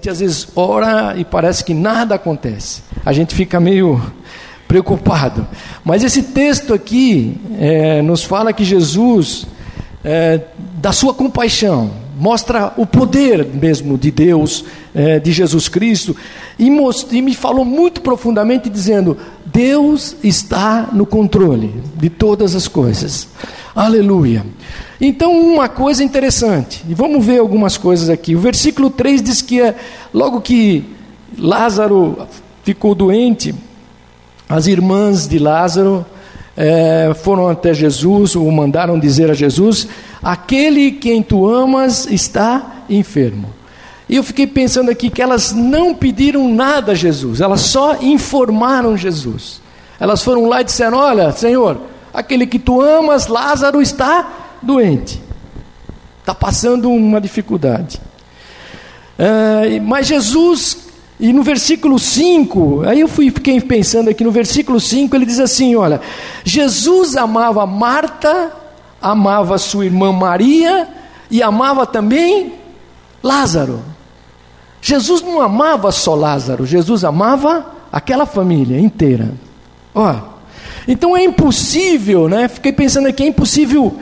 [0.00, 2.82] gente às vezes ora e parece que nada acontece.
[3.04, 4.00] A gente fica meio
[4.66, 5.46] preocupado.
[5.84, 9.46] Mas esse texto aqui é, nos fala que Jesus,
[10.02, 10.40] é,
[10.76, 11.90] da sua compaixão,
[12.20, 14.62] mostra o poder mesmo de Deus,
[14.94, 16.14] é, de Jesus Cristo,
[16.58, 19.16] e, e me falou muito profundamente dizendo:
[19.46, 23.26] Deus está no controle de todas as coisas.
[23.74, 24.44] Aleluia.
[25.00, 28.36] Então, uma coisa interessante, e vamos ver algumas coisas aqui.
[28.36, 29.74] O versículo 3 diz que é,
[30.12, 30.84] logo que
[31.38, 32.28] Lázaro
[32.62, 33.54] ficou doente,
[34.46, 36.04] as irmãs de Lázaro
[36.62, 39.88] é, foram até Jesus, o mandaram dizer a Jesus:
[40.22, 43.48] Aquele quem tu amas está enfermo.
[44.06, 48.94] E eu fiquei pensando aqui que elas não pediram nada a Jesus, elas só informaram
[48.94, 49.62] Jesus.
[49.98, 51.80] Elas foram lá e disseram: Olha, Senhor,
[52.12, 54.28] aquele que tu amas, Lázaro, está
[54.60, 55.18] doente,
[56.18, 57.98] está passando uma dificuldade.
[59.18, 60.89] É, mas Jesus
[61.20, 65.38] e no versículo 5, aí eu fui, fiquei pensando aqui no versículo 5, ele diz
[65.38, 66.00] assim: olha,
[66.42, 68.50] Jesus amava Marta,
[69.02, 70.88] amava sua irmã Maria
[71.30, 72.54] e amava também
[73.22, 73.82] Lázaro.
[74.80, 79.34] Jesus não amava só Lázaro, Jesus amava aquela família inteira.
[79.94, 80.16] Ó,
[80.88, 82.48] então é impossível, né?
[82.48, 83.94] Fiquei pensando aqui, é impossível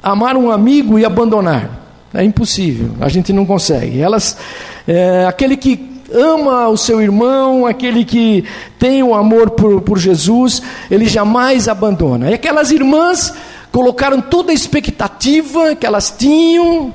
[0.00, 1.80] amar um amigo e abandonar.
[2.14, 4.00] É impossível, a gente não consegue.
[4.00, 4.36] Elas,
[4.86, 8.44] é, aquele que ama o seu irmão, aquele que
[8.78, 12.30] tem o amor por, por Jesus, ele jamais abandona.
[12.30, 13.32] E aquelas irmãs
[13.70, 16.92] colocaram toda a expectativa que elas tinham,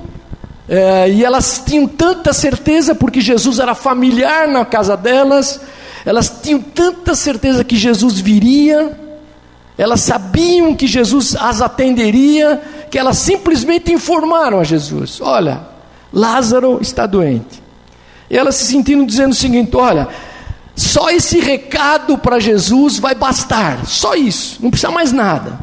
[0.69, 5.59] é, e elas tinham tanta certeza, porque Jesus era familiar na casa delas,
[6.05, 8.97] elas tinham tanta certeza que Jesus viria,
[9.77, 15.61] elas sabiam que Jesus as atenderia, que elas simplesmente informaram a Jesus: Olha,
[16.11, 17.66] Lázaro está doente.
[18.30, 20.07] E ela se sentindo dizendo o seguinte: olha,
[20.75, 25.57] só esse recado para Jesus vai bastar, só isso, não precisa mais nada.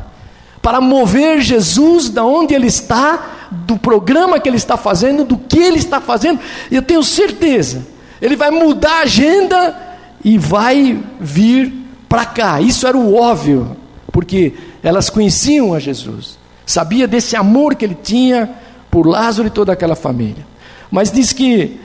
[0.61, 5.59] Para mover Jesus da onde ele está, do programa que ele está fazendo, do que
[5.59, 6.41] ele está fazendo,
[6.71, 7.87] eu tenho certeza,
[8.21, 9.77] ele vai mudar a agenda
[10.25, 11.73] e vai vir
[12.09, 12.61] para cá.
[12.61, 13.77] Isso era o óbvio,
[14.11, 18.51] porque elas conheciam a Jesus, sabia desse amor que ele tinha
[18.91, 20.45] por Lázaro e toda aquela família.
[20.91, 21.84] Mas diz que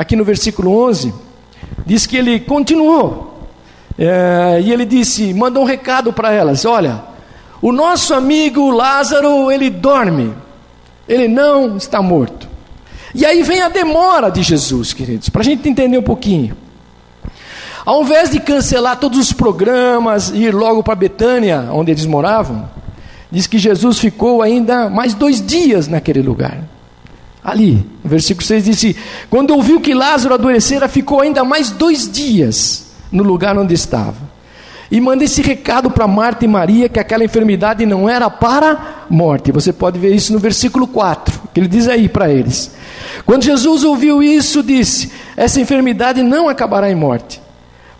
[0.00, 1.12] aqui no versículo 11,
[1.84, 3.48] diz que ele continuou.
[3.98, 7.02] É, e ele disse: manda um recado para elas: olha,
[7.60, 10.32] o nosso amigo Lázaro, ele dorme,
[11.06, 12.48] ele não está morto.
[13.14, 16.56] E aí vem a demora de Jesus, queridos, para a gente entender um pouquinho.
[17.84, 22.70] Ao invés de cancelar todos os programas e ir logo para Betânia, onde eles moravam,
[23.30, 26.69] diz que Jesus ficou ainda mais dois dias naquele lugar.
[27.42, 28.96] Ali, versículo 6 disse:
[29.30, 34.30] Quando ouviu que Lázaro adoecera, ficou ainda mais dois dias no lugar onde estava.
[34.90, 39.52] E manda esse recado para Marta e Maria que aquela enfermidade não era para morte.
[39.52, 42.72] Você pode ver isso no versículo 4, que ele diz aí para eles.
[43.24, 47.40] Quando Jesus ouviu isso, disse: Essa enfermidade não acabará em morte,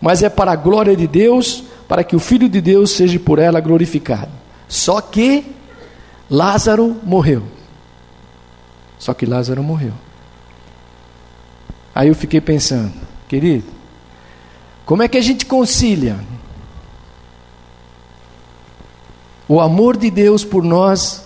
[0.01, 3.39] mas é para a glória de Deus, para que o Filho de Deus seja por
[3.39, 4.29] ela glorificado.
[4.67, 5.45] Só que
[6.29, 7.43] Lázaro morreu.
[9.01, 9.93] Só que Lázaro morreu.
[11.93, 12.93] Aí eu fiquei pensando,
[13.27, 13.65] querido,
[14.85, 16.19] como é que a gente concilia
[19.47, 21.25] o amor de Deus por nós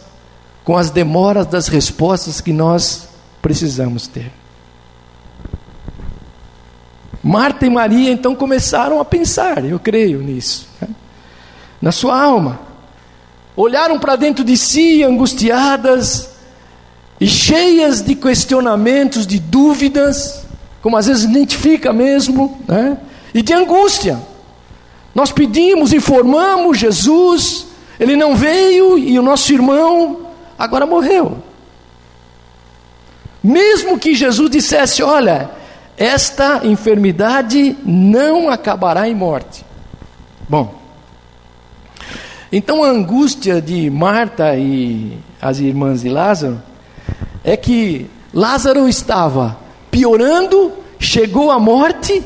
[0.63, 3.09] com as demoras das respostas que nós
[3.41, 4.31] precisamos ter?
[7.21, 10.87] Marta e Maria então começaram a pensar, eu creio nisso, né?
[11.81, 12.57] na sua alma.
[13.53, 16.34] Olharam para dentro de si, angustiadas,
[17.19, 20.45] e cheias de questionamentos, de dúvidas,
[20.81, 22.97] como às vezes identifica mesmo, né?
[23.33, 24.19] e de angústia.
[25.13, 27.67] Nós pedimos, informamos Jesus,
[27.99, 30.27] ele não veio e o nosso irmão
[30.59, 31.37] agora morreu.
[33.41, 35.49] Mesmo que Jesus dissesse: Olha,
[35.97, 39.65] esta enfermidade não acabará em morte.
[40.49, 40.75] Bom,
[42.51, 46.61] então a angústia de Marta e as irmãs de Lázaro
[47.43, 49.57] é que Lázaro estava
[49.89, 52.23] piorando, chegou à morte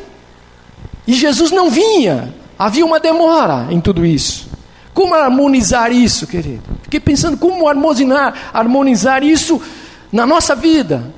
[1.06, 2.34] e Jesus não vinha.
[2.58, 4.50] Havia uma demora em tudo isso.
[4.94, 6.64] Como harmonizar isso, querido?
[6.84, 9.62] Fiquei pensando como harmonizar, harmonizar isso
[10.12, 11.14] na nossa vida.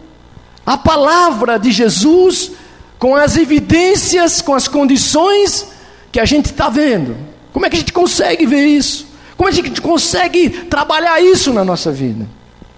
[0.65, 2.51] A palavra de Jesus
[2.99, 5.71] com as evidências, com as condições
[6.11, 7.17] que a gente está vendo.
[7.51, 9.07] Como é que a gente consegue ver isso?
[9.35, 12.27] Como é que a gente consegue trabalhar isso na nossa vida?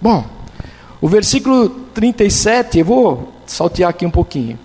[0.00, 0.24] Bom,
[1.04, 4.58] o versículo 37, eu vou saltear aqui um pouquinho.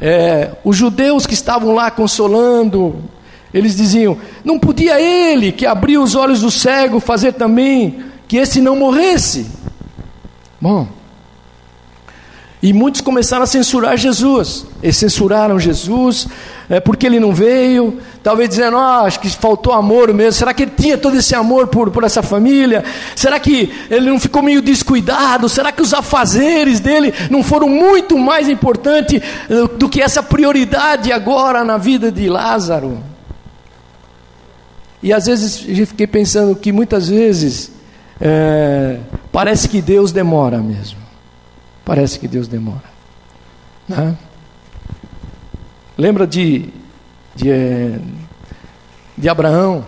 [0.00, 2.96] é, os judeus que estavam lá consolando,
[3.52, 8.62] eles diziam: não podia ele que abriu os olhos do cego fazer também que esse
[8.62, 9.46] não morresse?
[10.58, 10.88] Bom,
[12.64, 14.64] e muitos começaram a censurar Jesus.
[14.82, 16.26] Eles censuraram Jesus
[16.66, 17.98] é, porque ele não veio.
[18.22, 20.32] Talvez dizendo, oh, acho que faltou amor mesmo.
[20.32, 22.82] Será que ele tinha todo esse amor por, por essa família?
[23.14, 25.46] Será que ele não ficou meio descuidado?
[25.46, 31.12] Será que os afazeres dele não foram muito mais importantes eh, do que essa prioridade
[31.12, 32.98] agora na vida de Lázaro?
[35.02, 37.70] E às vezes eu fiquei pensando que muitas vezes
[38.18, 39.00] é,
[39.30, 41.03] parece que Deus demora mesmo.
[41.84, 42.84] Parece que Deus demora.
[43.88, 44.16] Né?
[45.98, 46.68] Lembra de,
[47.34, 47.98] de, é,
[49.16, 49.86] de Abraão?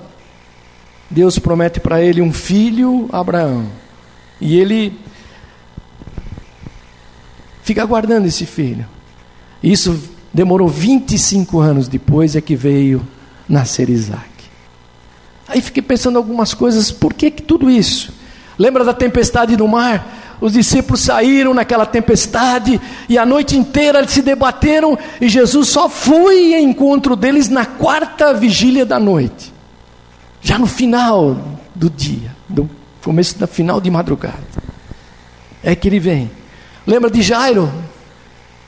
[1.10, 3.66] Deus promete para ele um filho, Abraão.
[4.40, 4.98] E ele
[7.62, 8.86] fica aguardando esse filho.
[9.62, 13.06] Isso demorou 25 anos depois é que veio
[13.48, 14.28] nascer Isaac.
[15.48, 18.12] Aí fiquei pensando algumas coisas, por que, que tudo isso?
[18.58, 20.25] Lembra da tempestade no mar?
[20.40, 25.88] Os discípulos saíram naquela tempestade e a noite inteira eles se debateram e Jesus só
[25.88, 29.52] foi em encontro deles na quarta vigília da noite,
[30.42, 31.36] já no final
[31.74, 32.68] do dia, do
[33.02, 34.36] começo da final de madrugada.
[35.62, 36.30] É que ele vem.
[36.86, 37.72] Lembra de Jairo?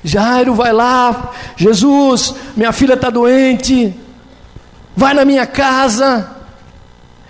[0.03, 3.95] Jairo vai lá, Jesus, minha filha está doente,
[4.97, 6.37] vai na minha casa.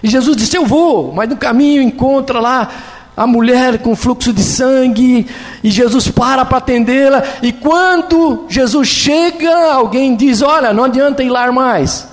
[0.03, 2.71] E Jesus disse: Eu vou, mas no caminho encontra lá
[3.19, 5.27] a mulher com fluxo de sangue,
[5.63, 11.29] e Jesus para para atendê-la, e quando Jesus chega, alguém diz: Olha, não adianta ir
[11.29, 12.07] lá mais,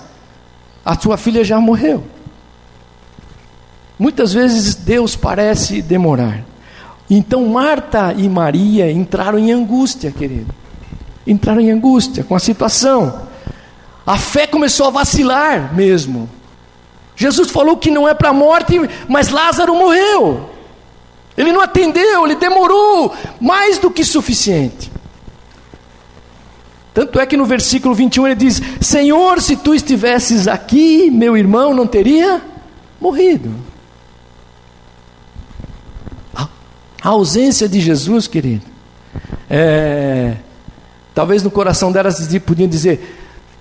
[0.83, 2.03] a sua filha já morreu.
[3.99, 6.43] Muitas vezes Deus parece demorar.
[7.07, 10.51] Então Marta e Maria entraram em angústia, querido.
[11.27, 13.27] Entraram em angústia com a situação.
[14.07, 16.27] A fé começou a vacilar mesmo.
[17.15, 18.73] Jesus falou que não é para a morte,
[19.07, 20.54] mas Lázaro morreu.
[21.37, 24.91] Ele não atendeu, ele demorou mais do que suficiente.
[26.93, 31.73] Tanto é que no versículo 21 ele diz: Senhor, se tu estivesses aqui, meu irmão
[31.73, 32.41] não teria
[33.01, 33.53] morrido.
[36.33, 38.65] A ausência de Jesus, querido,
[39.47, 40.37] é,
[41.13, 43.15] talvez no coração delas podiam dizer: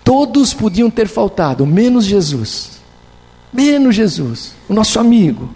[0.04, 2.80] todos podiam ter faltado, menos Jesus,
[3.52, 5.50] menos Jesus, o nosso amigo.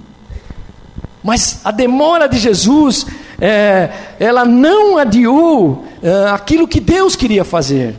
[1.29, 3.05] Mas a demora de Jesus,
[3.39, 7.95] é, ela não adiou é, aquilo que Deus queria fazer.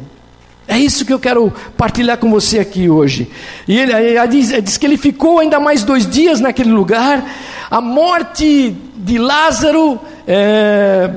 [0.67, 3.31] É isso que eu quero partilhar com você aqui hoje.
[3.67, 7.23] E ele, ele diz, diz que ele ficou ainda mais dois dias naquele lugar.
[7.69, 11.11] A morte de Lázaro, é,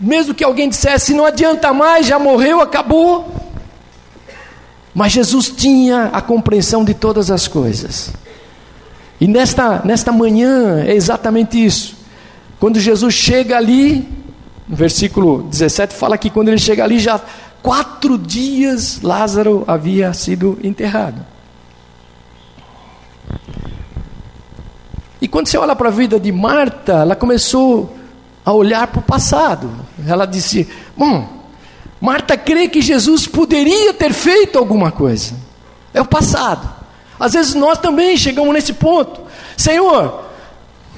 [0.00, 3.32] mesmo que alguém dissesse, não adianta mais, já morreu, acabou.
[4.92, 8.12] Mas Jesus tinha a compreensão de todas as coisas.
[9.20, 11.96] E nesta, nesta manhã é exatamente isso.
[12.58, 14.08] Quando Jesus chega ali,
[14.68, 17.20] no versículo 17 fala que quando ele chega ali, já
[17.62, 21.24] quatro dias Lázaro havia sido enterrado.
[25.20, 27.96] E quando você olha para a vida de Marta, ela começou
[28.44, 29.70] a olhar para o passado.
[30.06, 31.26] Ela disse: Bom,
[31.98, 35.34] Marta crê que Jesus poderia ter feito alguma coisa.
[35.94, 36.73] É o passado.
[37.18, 39.20] Às vezes nós também chegamos nesse ponto.
[39.56, 40.24] Senhor,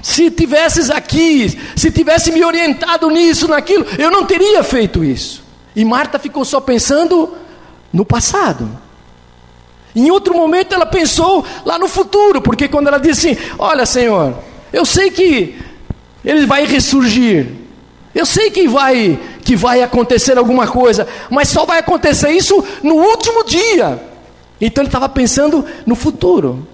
[0.02, 5.42] se tivesses aqui, se tivesse me orientado nisso, naquilo, eu não teria feito isso.
[5.74, 7.34] E Marta ficou só pensando
[7.92, 8.68] no passado.
[9.94, 14.34] Em outro momento ela pensou lá no futuro, porque quando ela disse assim: Olha, Senhor,
[14.72, 15.58] eu sei que
[16.24, 17.48] ele vai ressurgir,
[18.14, 22.94] eu sei que vai que vai acontecer alguma coisa, mas só vai acontecer isso no
[22.94, 24.15] último dia.
[24.60, 26.66] Então ele estava pensando no futuro.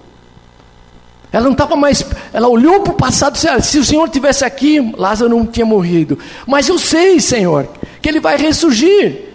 [1.31, 2.05] Ela não estava mais.
[2.31, 5.45] Ela olhou para o passado e disse: ah, se o Senhor tivesse aqui, Lázaro não
[5.45, 6.17] tinha morrido.
[6.45, 7.67] Mas eu sei, Senhor,
[8.01, 9.33] que ele vai ressurgir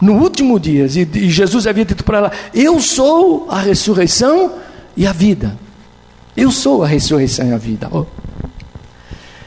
[0.00, 0.86] no último dia.
[0.86, 4.52] E, e Jesus havia dito para ela: Eu sou a ressurreição
[4.96, 5.58] e a vida.
[6.36, 7.88] Eu sou a ressurreição e a vida.
[7.90, 8.06] Oh.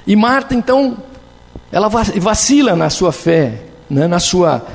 [0.06, 0.98] E Marta, então,
[1.72, 4.66] ela vacila na sua fé, né, na, sua,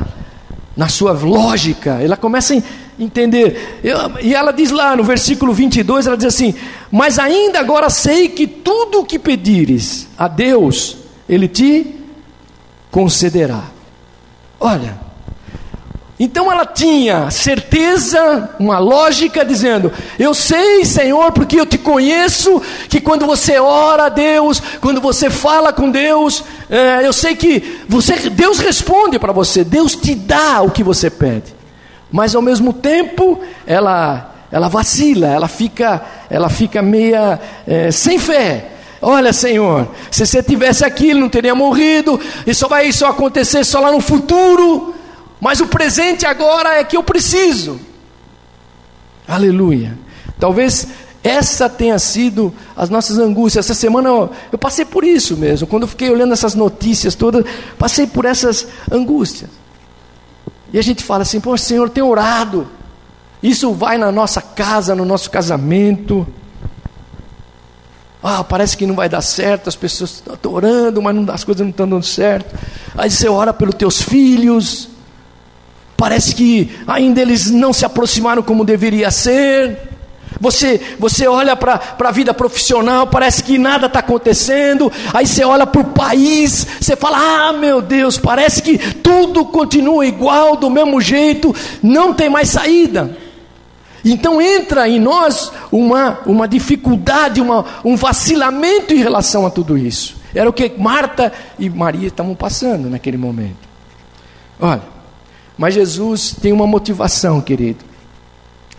[0.76, 2.00] na sua lógica.
[2.02, 2.56] Ela começa a
[3.00, 3.80] entender.
[4.22, 6.54] e ela diz lá no versículo 22, ela diz assim:
[6.90, 10.96] Mas ainda agora sei que tudo o que pedires a Deus,
[11.28, 11.86] Ele te
[12.90, 13.64] concederá.
[14.58, 14.98] Olha,
[16.18, 23.00] Então ela tinha certeza, uma lógica dizendo: Eu sei, Senhor, porque eu te conheço, que
[23.00, 28.28] quando você ora a Deus, quando você fala com Deus, é, eu sei que você,
[28.28, 31.59] Deus responde para você, Deus te dá o que você pede.
[32.10, 38.72] Mas ao mesmo tempo, ela, ela vacila, ela fica, ela fica meia é, sem fé.
[39.02, 43.64] Olha, Senhor, se você tivesse aqui, ele não teria morrido, e só vai isso acontecer
[43.64, 44.94] só lá no futuro.
[45.40, 47.80] Mas o presente agora é que eu preciso.
[49.26, 49.96] Aleluia.
[50.38, 50.88] Talvez
[51.22, 53.64] essa tenha sido as nossas angústias.
[53.64, 55.66] Essa semana eu, eu, passei por isso mesmo.
[55.66, 57.44] Quando eu fiquei olhando essas notícias todas,
[57.78, 59.50] passei por essas angústias.
[60.72, 62.68] E a gente fala assim: Pô, Senhor, tem orado.
[63.42, 66.26] Isso vai na nossa casa, no nosso casamento.
[68.22, 71.62] Ah, parece que não vai dar certo, as pessoas estão orando, mas não, as coisas
[71.62, 72.54] não estão dando certo.
[72.96, 74.90] Aí você ora pelos teus filhos,
[75.96, 79.89] parece que ainda eles não se aproximaram como deveria ser.
[80.40, 84.90] Você, você olha para a vida profissional, parece que nada está acontecendo.
[85.12, 90.06] Aí você olha para o país, você fala: Ah, meu Deus, parece que tudo continua
[90.06, 93.16] igual, do mesmo jeito, não tem mais saída.
[94.02, 100.16] Então entra em nós uma, uma dificuldade, uma, um vacilamento em relação a tudo isso.
[100.34, 103.68] Era o que Marta e Maria estavam passando naquele momento.
[104.58, 104.82] Olha,
[105.58, 107.89] mas Jesus tem uma motivação, querido.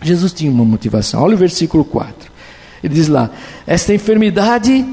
[0.02, 1.22] Jesus tinha uma motivação.
[1.22, 2.30] Olha o versículo 4.
[2.82, 3.30] Ele diz lá:
[3.66, 4.84] Esta enfermidade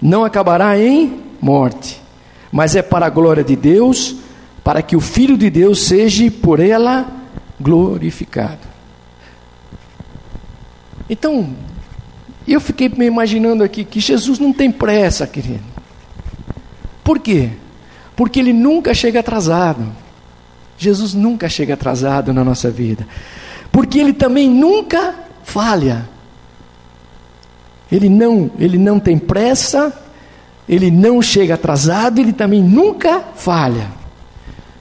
[0.00, 2.00] não acabará em morte,
[2.50, 4.16] mas é para a glória de Deus,
[4.62, 7.06] para que o Filho de Deus seja por ela
[7.60, 8.72] glorificado.
[11.08, 11.54] Então,
[12.46, 15.62] eu fiquei me imaginando aqui que Jesus não tem pressa, querido.
[17.04, 17.50] Por quê?
[18.16, 19.86] Porque ele nunca chega atrasado.
[20.78, 23.06] Jesus nunca chega atrasado na nossa vida,
[23.72, 26.06] porque ele também nunca falha.
[27.90, 29.92] Ele não, ele não tem pressa,
[30.68, 33.90] ele não chega atrasado, ele também nunca falha.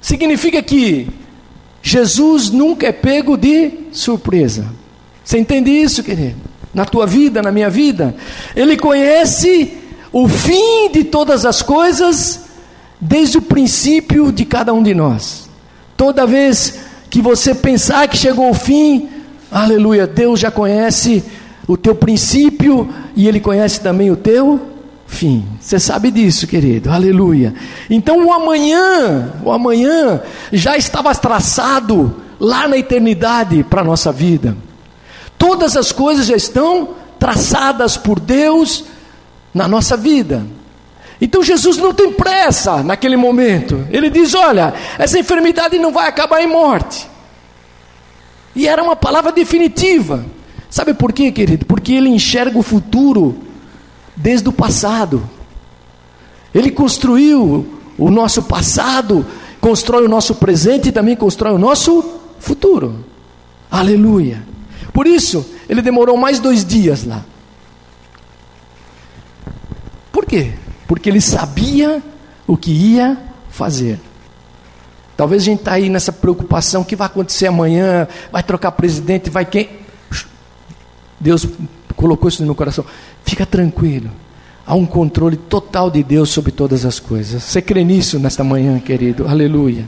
[0.02, 1.10] Significa que
[1.82, 4.68] Jesus nunca é pego de surpresa.
[5.24, 6.38] Você entende isso, querido?
[6.74, 8.16] Na tua vida, na minha vida,
[8.56, 9.78] ele conhece
[10.12, 12.46] o fim de todas as coisas
[13.00, 15.50] desde o princípio de cada um de nós.
[15.98, 16.80] Toda vez
[17.12, 19.10] que você pensar que chegou o fim,
[19.52, 21.22] aleluia, Deus já conhece
[21.68, 24.62] o teu princípio e Ele conhece também o teu
[25.06, 25.46] fim.
[25.60, 27.54] Você sabe disso, querido, aleluia.
[27.90, 30.22] Então o amanhã, o amanhã
[30.54, 34.56] já estava traçado lá na eternidade para a nossa vida.
[35.38, 38.86] Todas as coisas já estão traçadas por Deus
[39.54, 40.46] na nossa vida.
[41.22, 43.86] Então Jesus não tem pressa naquele momento.
[43.92, 47.08] Ele diz: Olha, essa enfermidade não vai acabar em morte.
[48.56, 50.26] E era uma palavra definitiva.
[50.68, 51.66] Sabe por quê, querido?
[51.66, 53.38] Porque ele enxerga o futuro
[54.16, 55.30] desde o passado.
[56.54, 59.26] Ele construiu o nosso passado,
[59.60, 63.06] constrói o nosso presente e também constrói o nosso futuro.
[63.70, 64.44] Aleluia.
[64.92, 67.24] Por isso, ele demorou mais dois dias lá.
[70.12, 70.54] Por quê?
[70.92, 72.04] Porque ele sabia
[72.46, 73.18] o que ia
[73.50, 73.98] fazer.
[75.16, 78.10] Talvez a gente está aí nessa preocupação: o que vai acontecer amanhã?
[78.30, 79.30] Vai trocar presidente?
[79.30, 79.70] Vai quem?
[81.18, 81.48] Deus
[81.96, 82.84] colocou isso no meu coração.
[83.24, 84.12] Fica tranquilo.
[84.68, 87.42] Há um controle total de Deus sobre todas as coisas.
[87.42, 89.30] Você crê nisso nesta manhã, querido?
[89.30, 89.88] Aleluia.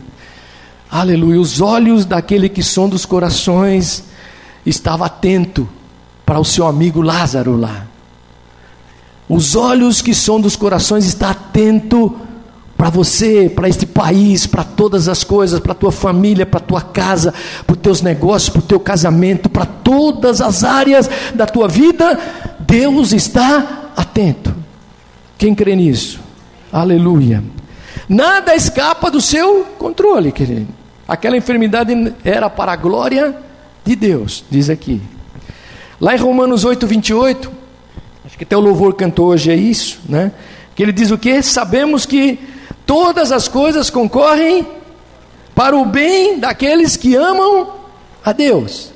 [0.90, 1.38] Aleluia.
[1.38, 4.06] Os olhos daquele que som dos corações
[4.66, 5.68] estava atento
[6.26, 7.88] para o seu amigo Lázaro lá.
[9.28, 12.16] Os olhos que são dos corações está atento
[12.78, 17.34] para você, para este país, para todas as coisas, para tua família, para tua casa,
[17.66, 22.20] para os teus negócios, para o teu casamento, para todas as áreas da tua vida,
[22.60, 24.54] Deus está atento.
[25.38, 26.20] Quem crê nisso?
[26.72, 27.42] Aleluia.
[28.10, 30.68] Nada escapa do seu controle, querido.
[31.08, 33.36] Aquela enfermidade era para a glória
[33.86, 35.02] de Deus, diz aqui.
[36.02, 37.63] Lá em Romanos 8, 28,
[38.34, 40.32] Acho que até o louvor cantou hoje é isso, né?
[40.74, 41.40] Que ele diz o que?
[41.44, 42.40] Sabemos que
[42.84, 44.66] todas as coisas concorrem
[45.54, 47.74] para o bem daqueles que amam
[48.26, 48.92] a Deus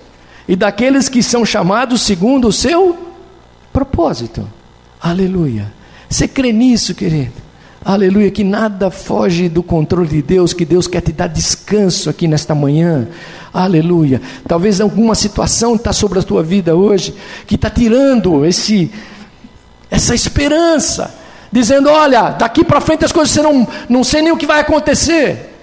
[0.47, 2.97] e daqueles que são chamados segundo o seu
[3.71, 4.49] propósito.
[4.99, 5.71] Aleluia.
[6.09, 7.33] Você crê nisso, querido?
[7.85, 12.27] Aleluia, que nada foge do controle de Deus, que Deus quer te dar descanso aqui
[12.27, 13.07] nesta manhã.
[13.53, 14.19] Aleluia.
[14.47, 17.13] Talvez alguma situação está sobre a tua vida hoje
[17.45, 18.89] que está tirando esse
[19.89, 21.13] essa esperança,
[21.51, 25.53] dizendo: olha, daqui para frente as coisas serão, não sei nem o que vai acontecer.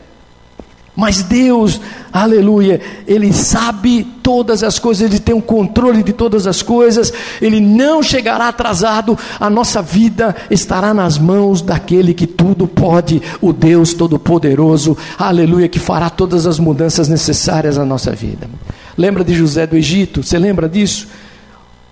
[0.96, 1.80] Mas Deus,
[2.12, 7.12] aleluia, Ele sabe todas as coisas, Ele tem o um controle de todas as coisas,
[7.42, 13.52] Ele não chegará atrasado, a nossa vida estará nas mãos daquele que tudo pode, o
[13.52, 18.48] Deus Todo-Poderoso, aleluia, que fará todas as mudanças necessárias na nossa vida.
[18.96, 20.22] Lembra de José do Egito?
[20.22, 21.08] Você lembra disso?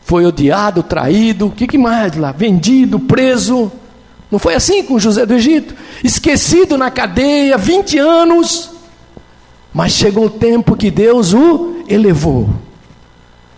[0.03, 2.33] Foi odiado, traído, o que, que mais lá?
[2.33, 3.71] Vendido, preso.
[4.31, 5.75] Não foi assim com José do Egito?
[6.03, 8.71] Esquecido na cadeia, 20 anos.
[9.73, 12.51] Mas chegou o tempo que Deus o elevou.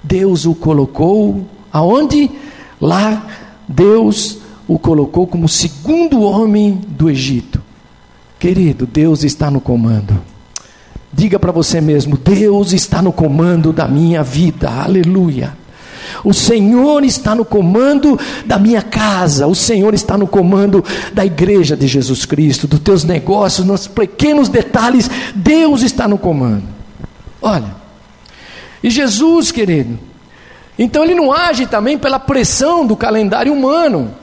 [0.03, 2.31] Deus o colocou aonde?
[2.81, 3.27] Lá
[3.67, 7.63] Deus o colocou como segundo homem do Egito.
[8.39, 10.21] Querido, Deus está no comando.
[11.13, 14.71] Diga para você mesmo: Deus está no comando da minha vida.
[14.71, 15.57] Aleluia.
[16.25, 21.77] O Senhor está no comando da minha casa, o Senhor está no comando da igreja
[21.77, 26.65] de Jesus Cristo, dos teus negócios, nos pequenos detalhes, Deus está no comando.
[27.41, 27.75] Olha,
[28.83, 29.99] e Jesus, querido,
[30.79, 34.15] então ele não age também pela pressão do calendário humano.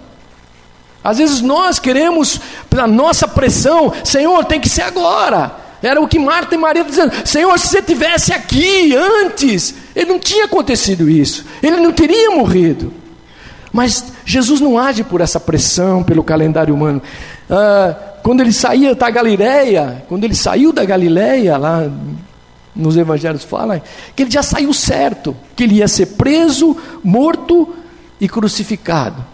[1.04, 5.61] Às vezes nós queremos, pela nossa pressão, Senhor, tem que ser agora.
[5.82, 10.20] Era o que Marta e Maria dizendo: Senhor, se você tivesse aqui antes, ele não
[10.20, 12.94] tinha acontecido isso, ele não teria morrido.
[13.74, 17.02] Mas Jesus não age por essa pressão, pelo calendário humano.
[17.50, 21.90] Ah, quando ele saía da Galileia, quando ele saiu da Galileia, lá
[22.76, 23.82] nos evangelhos fala
[24.16, 27.76] que ele já saiu certo, que ele ia ser preso, morto
[28.20, 29.26] e crucificado.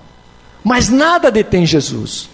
[0.64, 2.30] Mas nada detém Jesus.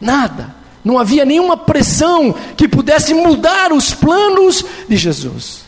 [0.00, 0.54] Nada.
[0.84, 5.64] Não havia nenhuma pressão que pudesse mudar os planos de Jesus.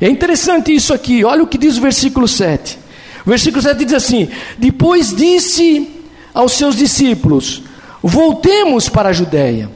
[0.00, 2.78] É interessante isso aqui, olha o que diz o versículo 7.
[3.24, 5.88] O versículo 7 diz assim: Depois disse
[6.34, 7.62] aos seus discípulos:
[8.02, 9.70] Voltemos para a Judéia.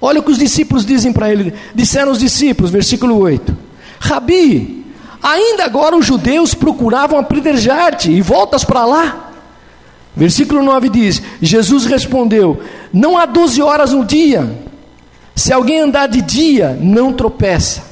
[0.00, 1.54] Olha o que os discípulos dizem para ele.
[1.74, 3.56] Disseram os discípulos, versículo 8:
[3.98, 4.84] Rabi,
[5.22, 9.27] ainda agora os judeus procuravam apedrejar-te e voltas para lá.
[10.18, 12.60] Versículo 9 diz: Jesus respondeu:
[12.92, 14.66] Não há doze horas no dia.
[15.34, 17.84] Se alguém andar de dia, não tropeça,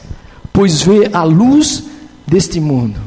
[0.52, 1.84] pois vê a luz
[2.26, 2.98] deste mundo.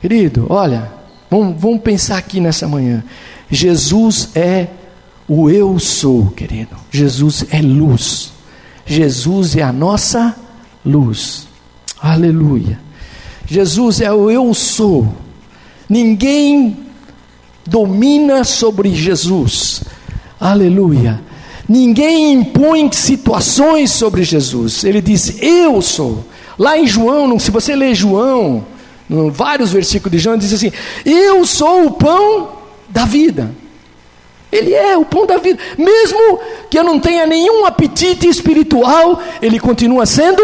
[0.00, 0.92] Querido, olha,
[1.28, 3.02] vamos, vamos pensar aqui nessa manhã.
[3.50, 4.68] Jesus é
[5.26, 6.76] o eu sou, querido.
[6.92, 8.32] Jesus é luz.
[8.86, 10.36] Jesus é a nossa
[10.86, 11.48] luz.
[12.00, 12.78] Aleluia.
[13.44, 15.12] Jesus é o eu sou.
[15.88, 16.87] Ninguém
[17.68, 19.82] domina sobre Jesus.
[20.40, 21.20] Aleluia.
[21.68, 24.84] Ninguém impõe situações sobre Jesus.
[24.84, 26.24] Ele diz: Eu sou.
[26.58, 28.64] Lá em João, se você ler João,
[29.30, 30.72] vários versículos de João, diz assim:
[31.04, 32.52] Eu sou o pão
[32.88, 33.54] da vida.
[34.50, 35.58] Ele é o pão da vida.
[35.76, 40.40] Mesmo que eu não tenha nenhum apetite espiritual, ele continua sendo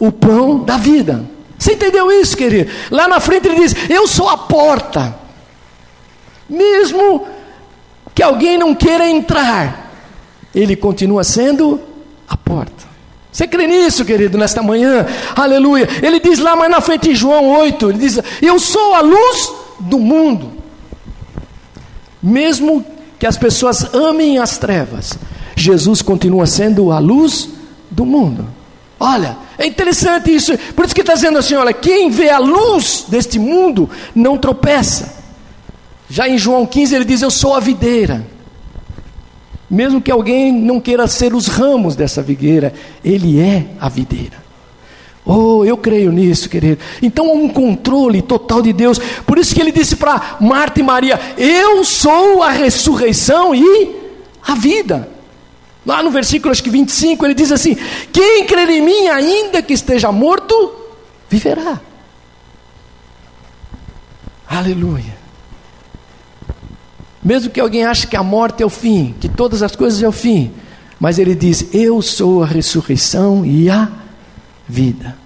[0.00, 1.24] o pão da vida.
[1.56, 2.68] Você entendeu isso, querido?
[2.90, 5.23] Lá na frente ele diz: Eu sou a porta.
[6.48, 7.26] Mesmo
[8.14, 9.92] que alguém não queira entrar,
[10.54, 11.80] ele continua sendo
[12.28, 12.84] a porta.
[13.32, 15.06] Você crê nisso, querido, nesta manhã?
[15.34, 15.88] Aleluia.
[16.00, 19.52] Ele diz lá mais na frente em João 8, ele diz: "Eu sou a luz
[19.80, 20.52] do mundo".
[22.22, 22.84] Mesmo
[23.18, 25.18] que as pessoas amem as trevas,
[25.56, 27.48] Jesus continua sendo a luz
[27.90, 28.46] do mundo.
[29.00, 30.56] Olha, é interessante isso.
[30.74, 35.23] Por isso que está dizendo assim: olha, quem vê a luz deste mundo não tropeça.
[36.14, 38.24] Já em João 15 ele diz: Eu sou a videira.
[39.68, 42.72] Mesmo que alguém não queira ser os ramos dessa videira,
[43.04, 44.36] ele é a videira.
[45.24, 46.80] Oh, eu creio nisso, querido.
[47.02, 48.96] Então há um controle total de Deus.
[49.26, 53.96] Por isso que ele disse para Marta e Maria: Eu sou a ressurreição e
[54.40, 55.08] a vida.
[55.84, 57.76] Lá no versículo acho que 25 ele diz assim:
[58.12, 60.76] Quem crer em mim, ainda que esteja morto,
[61.28, 61.80] viverá.
[64.46, 65.23] Aleluia.
[67.24, 70.06] Mesmo que alguém ache que a morte é o fim, que todas as coisas é
[70.06, 70.52] o fim,
[71.00, 73.88] mas ele diz: Eu sou a ressurreição e a
[74.68, 75.16] vida.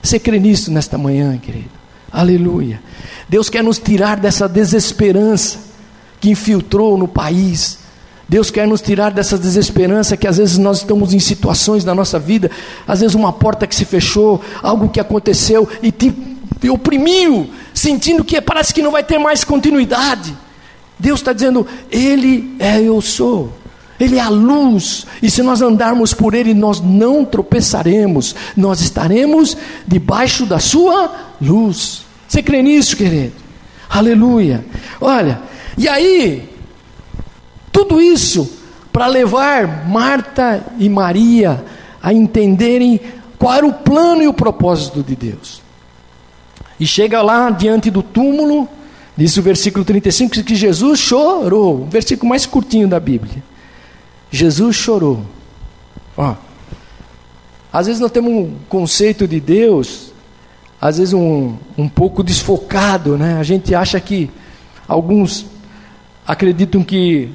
[0.00, 1.70] Você crê nisso nesta manhã, querido?
[2.12, 2.80] Aleluia.
[3.28, 5.58] Deus quer nos tirar dessa desesperança
[6.20, 7.78] que infiltrou no país.
[8.28, 12.18] Deus quer nos tirar dessa desesperança que às vezes nós estamos em situações da nossa
[12.18, 12.50] vida,
[12.86, 16.14] às vezes uma porta que se fechou, algo que aconteceu e te
[16.70, 20.34] oprimiu, sentindo que parece que não vai ter mais continuidade.
[20.98, 23.52] Deus está dizendo: Ele é eu sou.
[23.98, 29.56] Ele é a luz, e se nós andarmos por Ele, nós não tropeçaremos, nós estaremos
[29.86, 32.02] debaixo da Sua luz.
[32.26, 33.34] Você crê nisso, querido?
[33.88, 34.64] Aleluia.
[35.00, 35.40] Olha,
[35.78, 36.50] e aí,
[37.70, 38.50] tudo isso
[38.92, 41.64] para levar Marta e Maria
[42.02, 43.00] a entenderem
[43.38, 45.62] qual era o plano e o propósito de Deus.
[46.78, 48.68] E chega lá diante do túmulo,
[49.16, 53.42] diz o versículo 35 que Jesus chorou, o versículo mais curtinho da Bíblia.
[54.30, 55.24] Jesus chorou.
[56.16, 56.34] Ó,
[57.72, 60.12] às vezes nós temos um conceito de Deus,
[60.80, 63.38] às vezes um, um pouco desfocado, né?
[63.38, 64.30] A gente acha que
[64.86, 65.46] alguns
[66.26, 67.30] acreditam que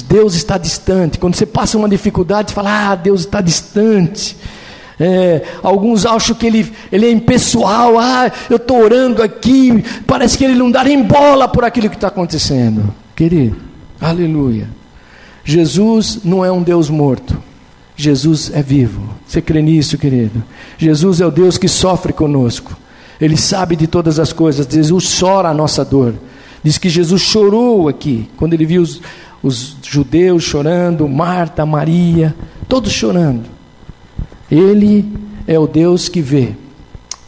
[0.00, 1.18] Deus está distante.
[1.18, 4.36] Quando você passa uma dificuldade, fala, ah, Deus está distante.
[5.04, 7.98] É, alguns acham que ele, ele é impessoal.
[7.98, 11.96] Ah, eu estou orando aqui, parece que ele não dá nem bola por aquilo que
[11.96, 12.94] está acontecendo.
[13.16, 13.56] Querido,
[14.00, 14.68] aleluia.
[15.42, 17.36] Jesus não é um Deus morto.
[17.96, 19.02] Jesus é vivo.
[19.26, 20.40] Você crê nisso, querido?
[20.78, 22.76] Jesus é o Deus que sofre conosco.
[23.20, 24.68] Ele sabe de todas as coisas.
[24.70, 26.14] Jesus chora a nossa dor.
[26.62, 29.00] Diz que Jesus chorou aqui, quando ele viu os,
[29.42, 32.32] os judeus chorando, Marta, Maria,
[32.68, 33.61] todos chorando.
[34.52, 35.10] Ele
[35.46, 36.50] é o Deus que vê.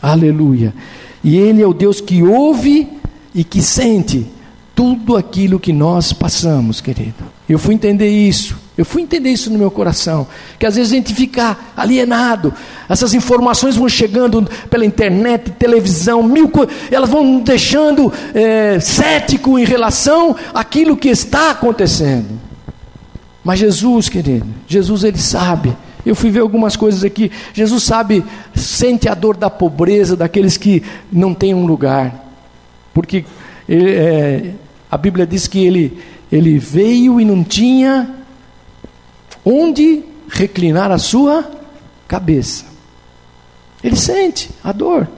[0.02, 0.74] Aleluia.
[1.22, 2.86] E Ele é o Deus que ouve
[3.34, 4.26] e que sente
[4.74, 7.24] tudo aquilo que nós passamos, querido.
[7.48, 8.58] Eu fui entender isso.
[8.76, 10.26] Eu fui entender isso no meu coração.
[10.58, 12.52] Que às vezes a gente fica alienado.
[12.90, 16.74] Essas informações vão chegando pela internet, televisão, mil coisas.
[16.90, 22.38] Elas vão deixando é, cético em relação àquilo que está acontecendo.
[23.42, 25.74] Mas Jesus, querido, Jesus ele sabe.
[26.04, 27.30] Eu fui ver algumas coisas aqui.
[27.52, 32.24] Jesus sabe, sente a dor da pobreza daqueles que não têm um lugar.
[32.92, 33.24] Porque
[33.68, 34.50] ele, é,
[34.90, 35.98] a Bíblia diz que ele,
[36.30, 38.10] ele veio e não tinha
[39.44, 41.50] onde reclinar a sua
[42.06, 42.66] cabeça.
[43.82, 45.08] Ele sente a dor,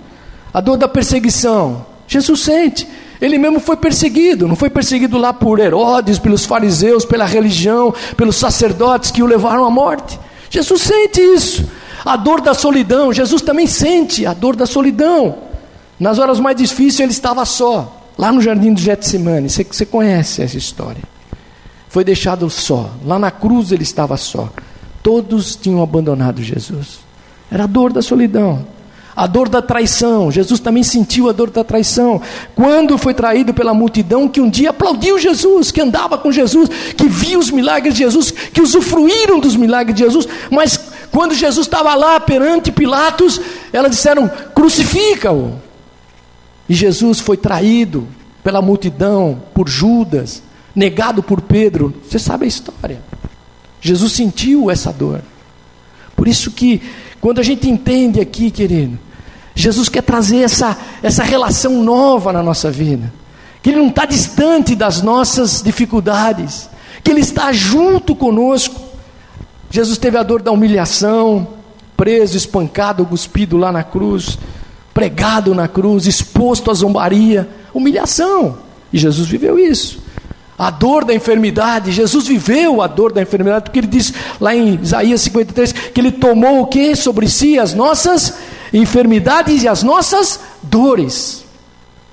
[0.53, 1.87] a dor da perseguição.
[2.07, 2.87] Jesus sente.
[3.21, 8.37] Ele mesmo foi perseguido, não foi perseguido lá por Herodes, pelos fariseus, pela religião, pelos
[8.37, 10.19] sacerdotes que o levaram à morte.
[10.51, 11.67] Jesus sente isso.
[12.05, 15.39] A dor da solidão, Jesus também sente a dor da solidão.
[15.99, 19.49] Nas horas mais difíceis ele estava só, lá no jardim do Getsemane.
[19.49, 21.03] Você, você conhece essa história
[21.97, 22.91] foi deixado só.
[23.07, 24.53] Lá na cruz ele estava só.
[25.03, 26.99] Todos tinham abandonado Jesus.
[27.51, 28.67] Era a dor da solidão,
[29.17, 30.31] a dor da traição.
[30.31, 32.21] Jesus também sentiu a dor da traição.
[32.55, 37.09] Quando foi traído pela multidão que um dia aplaudiu Jesus, que andava com Jesus, que
[37.09, 40.79] viu os milagres de Jesus, que usufruíram dos milagres de Jesus, mas
[41.11, 43.41] quando Jesus estava lá perante Pilatos,
[43.73, 45.55] elas disseram: crucifica-o.
[46.69, 48.07] E Jesus foi traído
[48.45, 50.43] pela multidão, por Judas,
[50.75, 51.95] negado por Pedro.
[52.07, 53.01] Você sabe a história.
[53.81, 55.23] Jesus sentiu essa dor.
[56.15, 56.83] Por isso que,
[57.21, 58.99] quando a gente entende aqui, querido,
[59.57, 63.11] Jesus quer trazer essa, essa relação nova na nossa vida.
[63.63, 66.69] Que Ele não está distante das nossas dificuldades.
[67.03, 68.79] Que Ele está junto conosco.
[69.71, 71.49] Jesus teve a dor da humilhação,
[71.97, 74.39] preso, espancado, cuspido lá na cruz,
[74.93, 78.59] pregado na cruz, exposto à zombaria, humilhação.
[78.93, 80.05] E Jesus viveu isso.
[80.59, 84.79] A dor da enfermidade, Jesus viveu a dor da enfermidade, porque ele diz lá em
[84.83, 87.59] Isaías 53 que ele tomou o que sobre si?
[87.59, 88.35] As nossas
[88.73, 91.45] enfermidades e as nossas dores.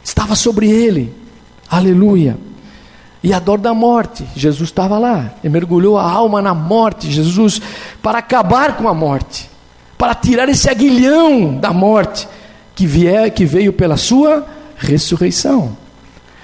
[0.04, 1.14] Estava sobre ele.
[1.70, 2.38] Aleluia.
[3.24, 7.62] E a dor da morte, Jesus estava lá, ele mergulhou a alma na morte, Jesus,
[8.02, 9.50] para acabar com a morte,
[9.98, 12.28] para tirar esse aguilhão da morte
[12.76, 15.78] que, vier, que veio pela sua ressurreição.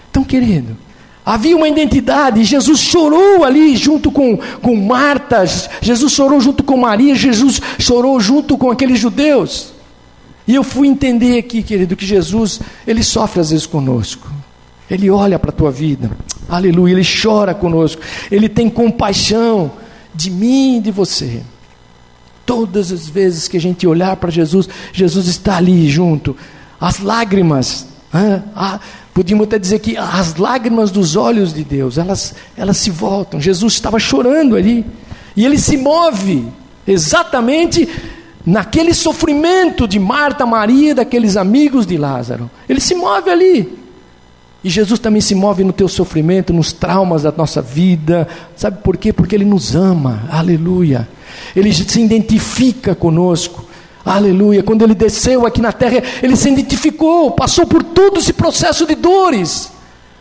[0.09, 0.77] Então, querido,
[1.29, 5.45] Havia uma identidade, Jesus chorou ali junto com, com Marta,
[5.79, 9.71] Jesus chorou junto com Maria, Jesus chorou junto com aqueles judeus.
[10.49, 14.27] E eu fui entender aqui, querido, que Jesus, ele sofre às vezes conosco.
[14.89, 16.09] Ele olha para a tua vida,
[16.49, 19.71] aleluia, ele chora conosco, ele tem compaixão
[20.15, 21.43] de mim e de você.
[22.47, 26.35] Todas as vezes que a gente olhar para Jesus, Jesus está ali junto.
[26.81, 28.79] As lágrimas, ah,
[29.13, 33.39] Podíamos até dizer que as lágrimas dos olhos de Deus, elas, elas se voltam.
[33.39, 34.83] Jesus estava chorando ali.
[35.35, 36.47] E ele se move
[36.87, 37.87] exatamente
[38.45, 42.49] naquele sofrimento de Marta, Maria, daqueles amigos de Lázaro.
[42.67, 43.79] Ele se move ali.
[44.63, 48.27] E Jesus também se move no teu sofrimento, nos traumas da nossa vida.
[48.55, 49.13] Sabe por quê?
[49.13, 50.23] Porque Ele nos ama.
[50.29, 51.07] Aleluia.
[51.55, 53.65] Ele se identifica conosco.
[54.03, 54.63] Aleluia.
[54.63, 58.95] Quando ele desceu aqui na terra, ele se identificou, passou por todo esse processo de
[58.95, 59.71] dores.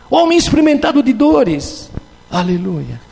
[0.09, 1.89] Homem experimentado de dores.
[2.29, 3.08] Aleluia.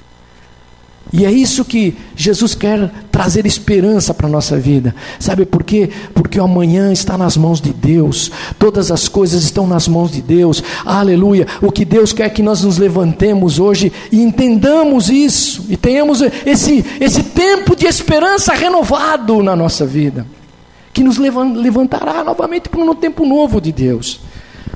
[1.12, 4.93] E é isso que Jesus quer trazer esperança para a nossa vida.
[5.20, 5.89] Sabe por quê?
[6.13, 8.30] Porque o amanhã está nas mãos de Deus.
[8.60, 10.62] Todas as coisas estão nas mãos de Deus.
[10.86, 11.48] Aleluia.
[11.62, 15.65] O que Deus quer que nós nos levantemos hoje e entendamos isso.
[15.70, 20.26] E tenhamos esse, esse tempo de esperança renovado na nossa vida
[20.98, 24.20] que nos levantará novamente para um tempo novo de Deus.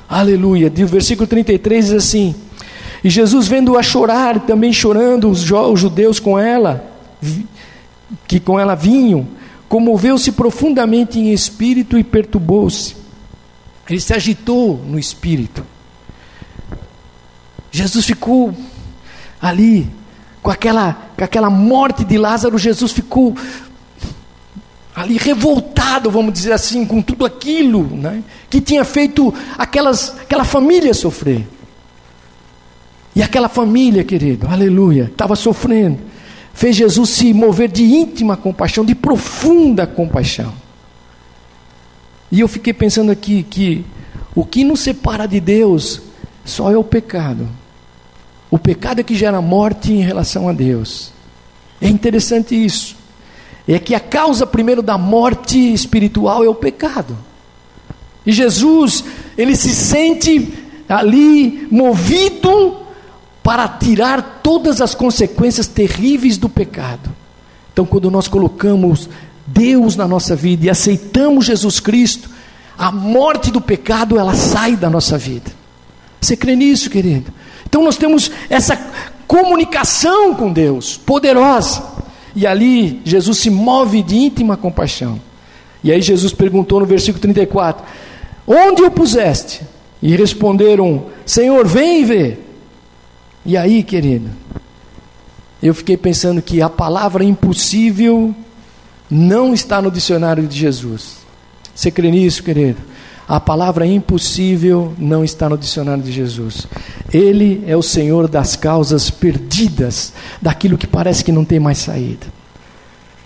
[0.08, 0.72] Aleluia.
[0.72, 2.32] O versículo 33 diz assim:
[3.04, 6.84] E Jesus vendo-a chorar, também chorando, os judeus com ela,
[8.28, 9.26] que com ela vinham,
[9.68, 12.96] comoveu-se profundamente em espírito e perturbou-se.
[13.88, 15.64] Ele se agitou no espírito.
[17.70, 18.54] Jesus ficou
[19.40, 19.90] ali,
[20.42, 23.34] com aquela, com aquela morte de Lázaro, Jesus ficou
[24.94, 30.92] ali revoltado, vamos dizer assim, com tudo aquilo né, que tinha feito aquelas, aquela família
[30.92, 31.48] sofrer.
[33.14, 35.98] E aquela família, querido, aleluia, estava sofrendo,
[36.54, 40.52] fez Jesus se mover de íntima compaixão, de profunda compaixão.
[42.30, 43.84] E eu fiquei pensando aqui que
[44.34, 46.00] o que nos separa de Deus
[46.44, 47.46] só é o pecado.
[48.50, 51.12] O pecado é que gera morte em relação a Deus.
[51.80, 52.96] É interessante isso.
[53.68, 57.16] É que a causa primeiro da morte espiritual é o pecado.
[58.24, 59.04] E Jesus,
[59.36, 60.52] ele se sente
[60.88, 62.81] ali movido
[63.42, 67.10] para tirar todas as consequências terríveis do pecado.
[67.72, 69.08] Então, quando nós colocamos
[69.46, 72.30] Deus na nossa vida e aceitamos Jesus Cristo,
[72.78, 75.50] a morte do pecado ela sai da nossa vida.
[76.20, 77.32] Você crê nisso, querido?
[77.66, 78.76] Então nós temos essa
[79.26, 81.82] comunicação com Deus poderosa.
[82.34, 85.20] E ali Jesus se move de íntima compaixão.
[85.82, 87.84] E aí Jesus perguntou no versículo 34:
[88.46, 89.62] Onde o puseste?
[90.00, 92.38] E responderam: Senhor, vem e vê.
[93.44, 94.30] E aí, querido,
[95.62, 98.34] eu fiquei pensando que a palavra impossível
[99.10, 101.18] não está no dicionário de Jesus.
[101.74, 102.78] Você crê nisso, querido?
[103.28, 106.66] A palavra impossível não está no dicionário de Jesus.
[107.12, 112.26] Ele é o Senhor das causas perdidas, daquilo que parece que não tem mais saída.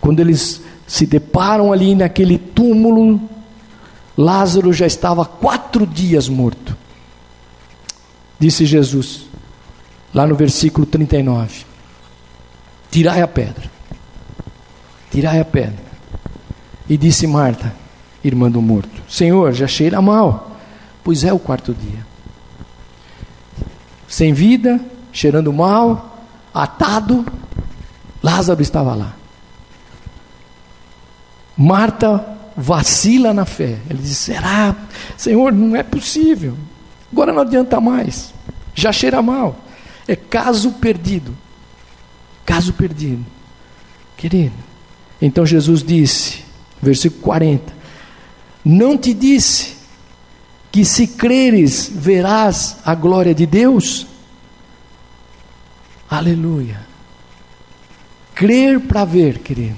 [0.01, 3.21] Quando eles se deparam ali naquele túmulo,
[4.17, 6.77] Lázaro já estava quatro dias morto.
[8.39, 9.26] Disse Jesus,
[10.17, 11.67] lá no versículo 39:
[12.91, 13.71] Tirai a pedra,
[15.11, 15.85] tirai a pedra.
[16.89, 17.75] E disse Marta:
[18.25, 19.03] irmã do morto.
[19.07, 20.57] Senhor, já cheira mal,
[21.05, 22.07] pois é o quarto dia.
[24.09, 24.81] Sem vida,
[25.13, 26.19] cheirando mal,
[26.55, 27.27] atado,
[28.23, 29.15] Lázaro estava lá.
[31.55, 32.25] Marta
[32.57, 33.79] vacila na fé.
[33.91, 34.75] Ele diz: Será,
[35.15, 36.57] Senhor, não é possível.
[37.13, 38.33] Agora não adianta mais.
[38.75, 39.66] Já cheira mal.
[40.07, 41.37] É caso perdido.
[42.45, 43.25] Caso perdido.
[44.17, 44.55] Querido.
[45.21, 46.45] Então Jesus disse,
[46.81, 47.77] versículo 40:
[48.65, 49.77] não te disse
[50.73, 54.07] que se creres verás a glória de Deus?
[56.11, 56.81] Aleluia.
[58.35, 59.77] Crer para ver, querido.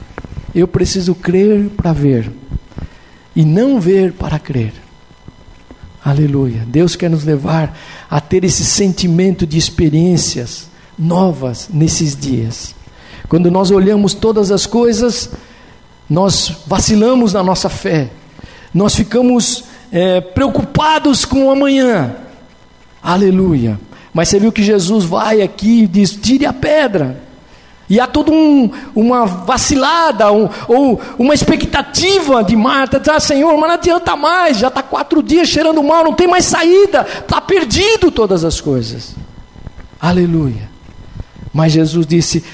[0.55, 2.33] Eu preciso crer para ver
[3.37, 4.73] e não ver para crer.
[6.09, 6.65] Aleluia.
[6.67, 7.79] Deus quer nos levar
[8.11, 10.67] a ter esse sentimento de experiências
[10.99, 12.75] novas nesses dias.
[13.29, 15.31] Quando nós olhamos todas as coisas,
[16.09, 18.09] nós vacilamos na nossa fé,
[18.73, 22.17] nós ficamos é, preocupados com o amanhã.
[23.03, 23.79] Aleluia.
[24.15, 27.23] Mas você viu que Jesus vai aqui e diz: tire a pedra.
[27.89, 33.69] E há toda um, uma vacilada, um, ou uma expectativa de Marta, ah, Senhor, mas
[33.69, 38.11] não adianta mais, já está quatro dias cheirando mal, não tem mais saída, está perdido
[38.11, 39.15] todas as coisas.
[40.01, 40.69] Aleluia.
[41.53, 42.45] Mas Jesus disse: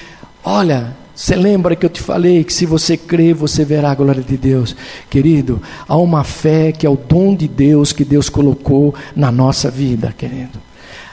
[0.43, 4.23] Olha, você lembra que eu te falei que se você crer, você verá a glória
[4.23, 4.75] de Deus?
[5.09, 9.69] Querido, há uma fé que é o dom de Deus que Deus colocou na nossa
[9.69, 10.64] vida, querido.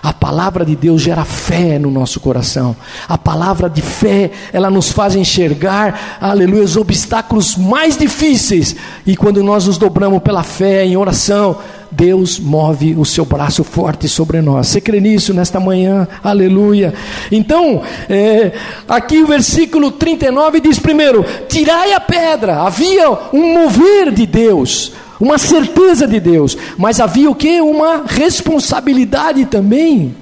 [0.03, 2.75] A palavra de Deus gera fé no nosso coração.
[3.09, 8.75] A palavra de fé, ela nos faz enxergar, aleluia, os obstáculos mais difíceis.
[9.07, 11.57] E quando nós nos dobramos pela fé em oração,
[11.93, 14.69] Deus move o seu braço forte sobre nós.
[14.69, 16.09] Você crê nisso nesta manhã?
[16.25, 16.95] Aleluia.
[17.31, 18.53] Então, é,
[18.89, 22.63] aqui o versículo 39 diz primeiro: tirai a pedra.
[22.63, 27.61] Havia um mover de Deus, uma certeza de Deus, mas havia o que?
[27.61, 30.17] Uma responsabilidade também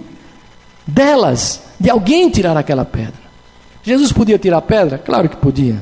[0.84, 3.20] delas, de alguém tirar aquela pedra.
[3.84, 4.98] Jesus podia tirar a pedra?
[4.98, 5.80] Claro que podia.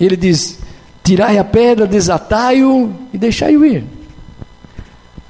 [0.00, 0.60] Ele diz:
[1.04, 3.97] tirai a pedra, desatai-o e deixai-o ir.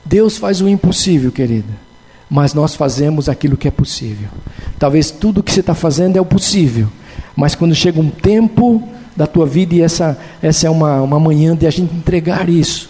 [0.09, 1.69] Deus faz o impossível, querida,
[2.31, 4.29] mas nós fazemos aquilo que é possível.
[4.79, 6.89] Talvez tudo que você está fazendo é o possível,
[7.37, 8.83] mas quando chega um tempo
[9.15, 12.89] da tua vida, e essa, essa é uma, uma manhã de a gente entregar isso,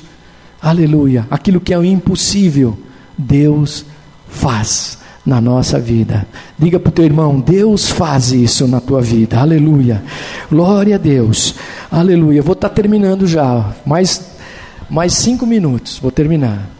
[0.62, 2.78] aleluia, aquilo que é o impossível,
[3.16, 3.84] Deus
[4.28, 6.24] faz na nossa vida.
[6.56, 9.40] Diga para o teu irmão: Deus faz isso na tua vida.
[9.40, 10.02] Aleluia.
[10.48, 11.54] Glória a Deus.
[11.90, 12.42] Aleluia.
[12.42, 13.74] Vou estar tá terminando já.
[13.84, 14.30] Mais,
[14.88, 15.98] mais cinco minutos.
[15.98, 16.77] Vou terminar.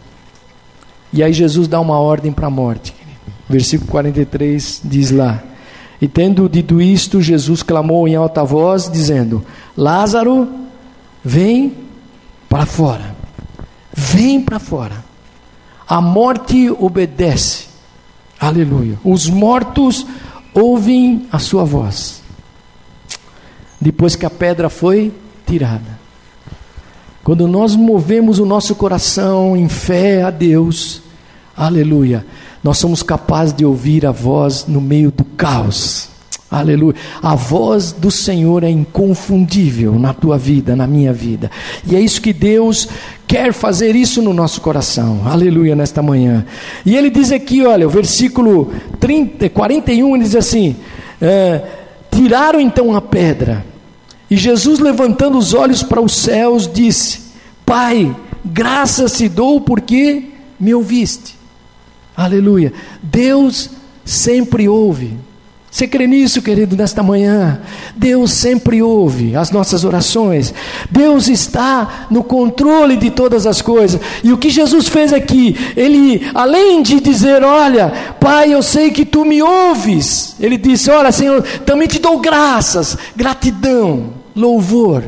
[1.11, 2.93] E aí Jesus dá uma ordem para a morte.
[3.47, 5.41] Versículo 43 diz lá:
[6.01, 9.43] E tendo dito isto, Jesus clamou em alta voz, dizendo:
[9.75, 10.47] Lázaro,
[11.23, 11.73] vem
[12.47, 13.15] para fora.
[13.93, 15.03] Vem para fora.
[15.87, 17.69] A morte obedece
[18.39, 18.97] Aleluia.
[19.03, 20.05] Os mortos
[20.53, 22.21] ouvem a sua voz.
[23.81, 25.11] Depois que a pedra foi
[25.45, 25.98] tirada.
[27.29, 30.99] Quando nós movemos o nosso coração em fé a Deus,
[31.55, 32.25] aleluia,
[32.63, 36.09] nós somos capazes de ouvir a voz no meio do caos.
[36.49, 36.95] Aleluia.
[37.21, 41.51] A voz do Senhor é inconfundível na tua vida, na minha vida.
[41.85, 42.89] E é isso que Deus
[43.27, 45.21] quer fazer isso no nosso coração.
[45.27, 46.43] Aleluia nesta manhã.
[46.83, 50.75] E ele diz aqui, olha, o versículo 30, 41, ele diz assim:
[51.21, 51.61] é,
[52.11, 53.63] tiraram então a pedra.
[54.29, 57.21] E Jesus, levantando os olhos para os céus, disse:
[57.65, 58.15] Pai,
[58.45, 60.25] graças te dou porque
[60.59, 61.35] me ouviste.
[62.15, 62.73] Aleluia.
[63.01, 63.69] Deus
[64.03, 65.17] sempre ouve.
[65.71, 67.61] Você crê nisso, querido, nesta manhã?
[67.95, 70.51] Deus sempre ouve as nossas orações.
[70.89, 74.01] Deus está no controle de todas as coisas.
[74.23, 79.05] E o que Jesus fez aqui, ele, além de dizer, olha, Pai, eu sei que
[79.05, 85.03] tu me ouves, ele disse, olha, Senhor, também te dou graças, gratidão, louvor,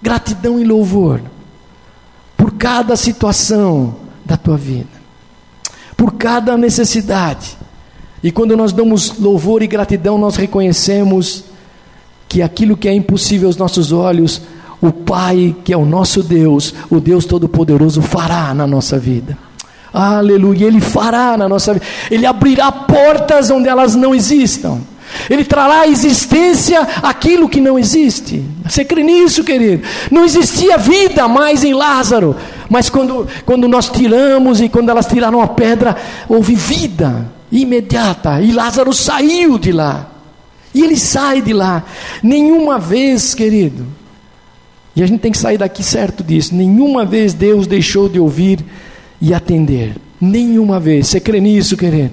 [0.00, 1.20] gratidão e louvor
[2.36, 4.88] por cada situação da tua vida,
[5.96, 7.58] por cada necessidade
[8.22, 11.44] e quando nós damos louvor e gratidão, nós reconhecemos
[12.28, 14.42] que aquilo que é impossível aos nossos olhos,
[14.80, 19.36] o Pai, que é o nosso Deus, o Deus Todo-Poderoso, fará na nossa vida.
[19.92, 24.80] Aleluia, Ele fará na nossa vida, Ele abrirá portas onde elas não existam.
[25.28, 28.44] Ele trará à existência aquilo que não existe.
[28.64, 29.86] Você crê nisso, querido?
[30.10, 32.36] Não existia vida mais em Lázaro,
[32.68, 35.96] mas quando, quando nós tiramos e quando elas tiraram a pedra,
[36.28, 38.40] houve vida imediata.
[38.40, 40.08] E Lázaro saiu de lá.
[40.72, 41.82] E ele sai de lá.
[42.22, 43.86] Nenhuma vez, querido,
[44.94, 48.64] e a gente tem que sair daqui certo disso, nenhuma vez Deus deixou de ouvir
[49.20, 49.94] e atender.
[50.20, 51.08] Nenhuma vez.
[51.08, 52.12] Você crê nisso, querido?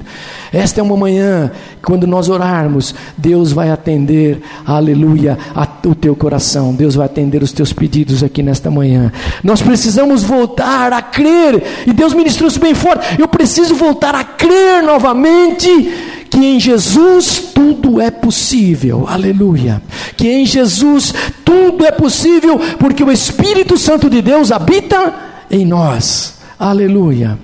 [0.54, 6.74] Esta é uma manhã, quando nós orarmos, Deus vai atender, aleluia, a, o teu coração.
[6.74, 9.12] Deus vai atender os teus pedidos aqui nesta manhã.
[9.44, 13.20] Nós precisamos voltar a crer, e Deus ministrou isso bem forte.
[13.20, 15.68] Eu preciso voltar a crer novamente
[16.30, 19.82] que em Jesus tudo é possível, aleluia.
[20.16, 25.14] Que em Jesus tudo é possível, porque o Espírito Santo de Deus habita
[25.52, 27.38] em nós, aleluia.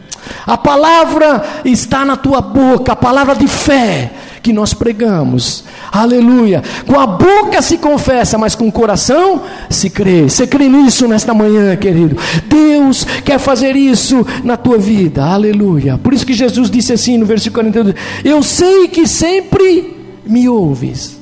[0.45, 4.11] A palavra está na tua boca, a palavra de fé
[4.43, 5.63] que nós pregamos.
[5.89, 6.61] Aleluia.
[6.85, 10.23] Com a boca se confessa, mas com o coração se crê.
[10.23, 12.17] Você crê nisso nesta manhã, querido?
[12.45, 15.23] Deus quer fazer isso na tua vida.
[15.23, 15.97] Aleluia.
[15.97, 21.17] Por isso que Jesus disse assim no versículo 42: Eu sei que sempre me ouves.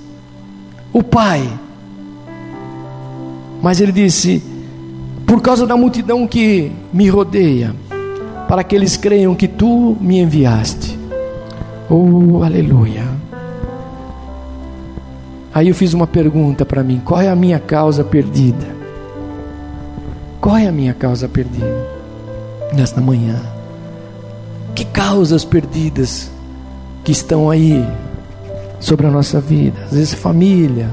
[0.91, 1.47] O Pai.
[3.61, 4.41] Mas ele disse:
[5.27, 7.75] Por causa da multidão que me rodeia
[8.51, 10.99] para que eles creiam que tu me enviaste.
[11.89, 13.05] Oh, aleluia.
[15.53, 18.67] Aí eu fiz uma pergunta para mim: qual é a minha causa perdida?
[20.41, 21.87] Qual é a minha causa perdida
[22.73, 23.41] nesta manhã?
[24.75, 26.29] Que causas perdidas
[27.05, 27.87] que estão aí
[28.81, 29.81] sobre a nossa vida?
[29.85, 30.89] Às vezes família,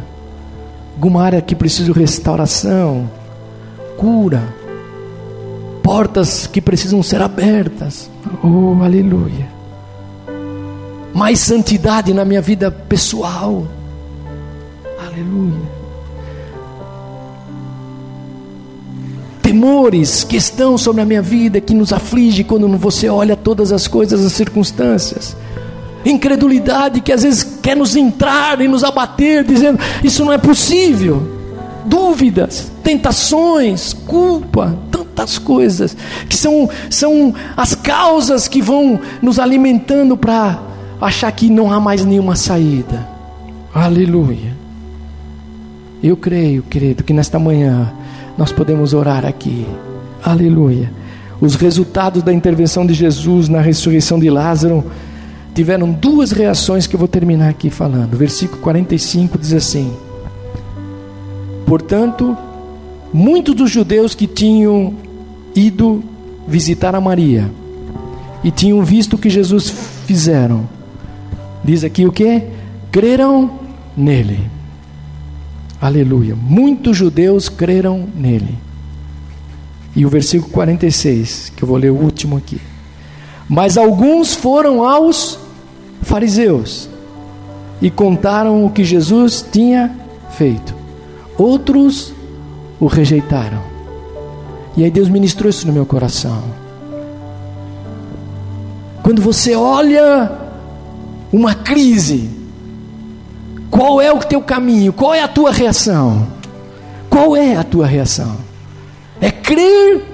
[0.94, 3.10] alguma área que precisa de restauração,
[3.96, 4.57] cura
[5.88, 8.10] portas que precisam ser abertas.
[8.44, 9.48] Oh, aleluia.
[11.14, 13.66] Mais santidade na minha vida pessoal.
[15.00, 15.78] Aleluia.
[19.40, 23.88] Temores que estão sobre a minha vida, que nos aflige quando você olha todas as
[23.88, 25.34] coisas, as circunstâncias.
[26.04, 31.37] Incredulidade que às vezes quer nos entrar e nos abater, dizendo: Isso não é possível.
[31.84, 35.96] Dúvidas, tentações, culpa, tantas coisas,
[36.28, 40.60] que são, são as causas que vão nos alimentando para
[41.00, 43.08] achar que não há mais nenhuma saída.
[43.74, 44.56] Aleluia.
[46.02, 47.92] Eu creio, querido, que nesta manhã
[48.36, 49.66] nós podemos orar aqui.
[50.22, 50.92] Aleluia.
[51.40, 54.84] Os resultados da intervenção de Jesus na ressurreição de Lázaro
[55.54, 58.16] tiveram duas reações que eu vou terminar aqui falando.
[58.16, 59.92] Versículo 45 diz assim:
[61.68, 62.36] Portanto,
[63.12, 64.94] muitos dos judeus que tinham
[65.54, 66.02] ido
[66.46, 67.50] visitar a Maria
[68.42, 69.68] e tinham visto o que Jesus
[70.06, 70.66] fizeram,
[71.68, 72.42] Diz aqui o que?
[72.90, 73.50] Creram
[73.96, 74.40] nele.
[75.80, 76.34] Aleluia.
[76.34, 78.56] Muitos judeus creram nele.
[79.94, 82.60] E o versículo 46, que eu vou ler o último aqui.
[83.48, 85.38] Mas alguns foram aos
[86.02, 86.88] fariseus
[87.82, 89.94] e contaram o que Jesus tinha
[90.30, 90.77] feito.
[91.38, 92.12] Outros
[92.80, 93.62] o rejeitaram.
[94.76, 96.42] E aí Deus ministrou isso no meu coração.
[99.02, 100.30] Quando você olha
[101.32, 102.28] uma crise,
[103.70, 104.92] qual é o teu caminho?
[104.92, 106.26] Qual é a tua reação?
[107.08, 108.36] Qual é a tua reação?
[109.20, 110.04] É crer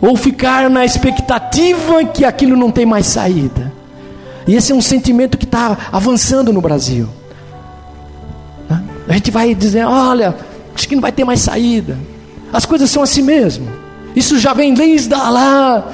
[0.00, 3.72] ou ficar na expectativa que aquilo não tem mais saída?
[4.46, 7.08] E esse é um sentimento que está avançando no Brasil.
[9.08, 10.34] A gente vai dizer: olha,
[10.74, 11.96] acho que não vai ter mais saída.
[12.52, 13.66] As coisas são assim mesmo.
[14.14, 15.84] Isso já vem desde lá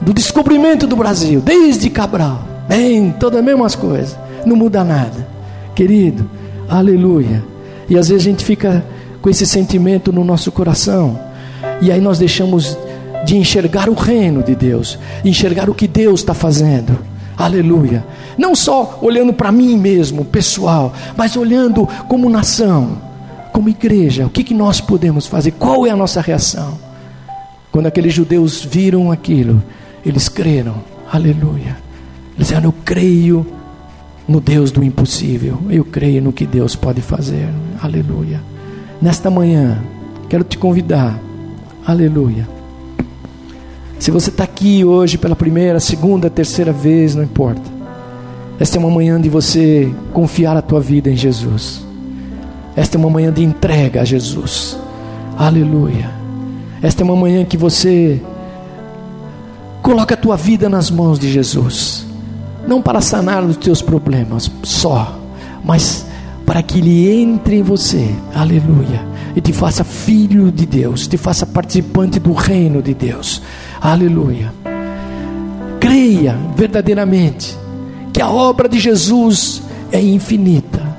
[0.00, 2.46] do descobrimento do Brasil, desde Cabral.
[2.68, 4.16] Bem, todas as mesmas coisas.
[4.46, 5.26] Não muda nada.
[5.74, 6.28] Querido,
[6.68, 7.42] aleluia.
[7.88, 8.84] E às vezes a gente fica
[9.20, 11.18] com esse sentimento no nosso coração.
[11.80, 12.76] E aí nós deixamos
[13.24, 16.98] de enxergar o reino de Deus, enxergar o que Deus está fazendo.
[17.38, 18.04] Aleluia.
[18.36, 22.98] Não só olhando para mim mesmo, pessoal, mas olhando como nação,
[23.52, 24.26] como igreja.
[24.26, 25.52] O que, que nós podemos fazer?
[25.52, 26.76] Qual é a nossa reação?
[27.70, 29.62] Quando aqueles judeus viram aquilo,
[30.04, 30.74] eles creram.
[31.12, 31.76] Aleluia.
[32.34, 33.46] Eles disseram: Eu creio
[34.26, 35.58] no Deus do impossível.
[35.70, 37.48] Eu creio no que Deus pode fazer.
[37.80, 38.42] Aleluia.
[39.00, 39.80] Nesta manhã,
[40.28, 41.16] quero te convidar.
[41.86, 42.57] Aleluia
[43.98, 47.78] se você está aqui hoje pela primeira, segunda, terceira vez, não importa.
[48.60, 51.84] Esta é uma manhã de você confiar a tua vida em Jesus.
[52.74, 54.78] Esta é uma manhã de entrega a Jesus.
[55.36, 56.10] Aleluia.
[56.80, 58.20] Esta é uma manhã que você
[59.82, 62.06] coloca a tua vida nas mãos de Jesus.
[62.66, 65.18] Não para sanar os teus problemas só,
[65.64, 66.06] mas
[66.44, 68.08] para que Ele entre em você.
[68.34, 69.06] Aleluia.
[69.34, 73.42] E te faça filho de Deus, te faça participante do reino de Deus.
[73.80, 74.52] Aleluia.
[75.80, 77.56] Creia verdadeiramente
[78.12, 79.62] que a obra de Jesus
[79.92, 80.96] é infinita.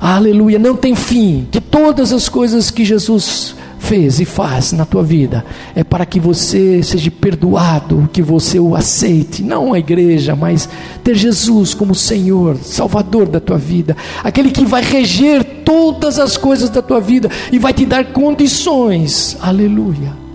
[0.00, 1.46] Aleluia, não tem fim.
[1.50, 5.44] Que todas as coisas que Jesus fez e faz na tua vida
[5.74, 10.68] é para que você seja perdoado, que você o aceite, não a igreja, mas
[11.02, 16.70] ter Jesus como Senhor, Salvador da tua vida, aquele que vai reger todas as coisas
[16.70, 19.36] da tua vida e vai te dar condições.
[19.40, 20.27] Aleluia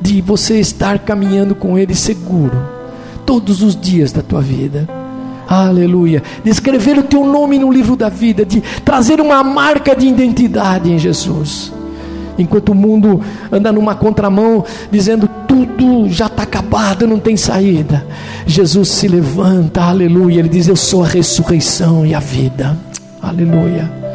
[0.00, 2.56] de você estar caminhando com Ele seguro,
[3.24, 4.88] todos os dias da tua vida.
[5.48, 6.22] Aleluia.
[6.42, 10.90] De escrever o teu nome no livro da vida, de trazer uma marca de identidade
[10.90, 11.72] em Jesus.
[12.38, 13.20] Enquanto o mundo
[13.50, 18.04] anda numa contramão, dizendo tudo já está acabado, não tem saída.
[18.46, 20.40] Jesus se levanta, aleluia.
[20.40, 22.76] Ele diz: Eu sou a ressurreição e a vida.
[23.22, 24.05] Aleluia.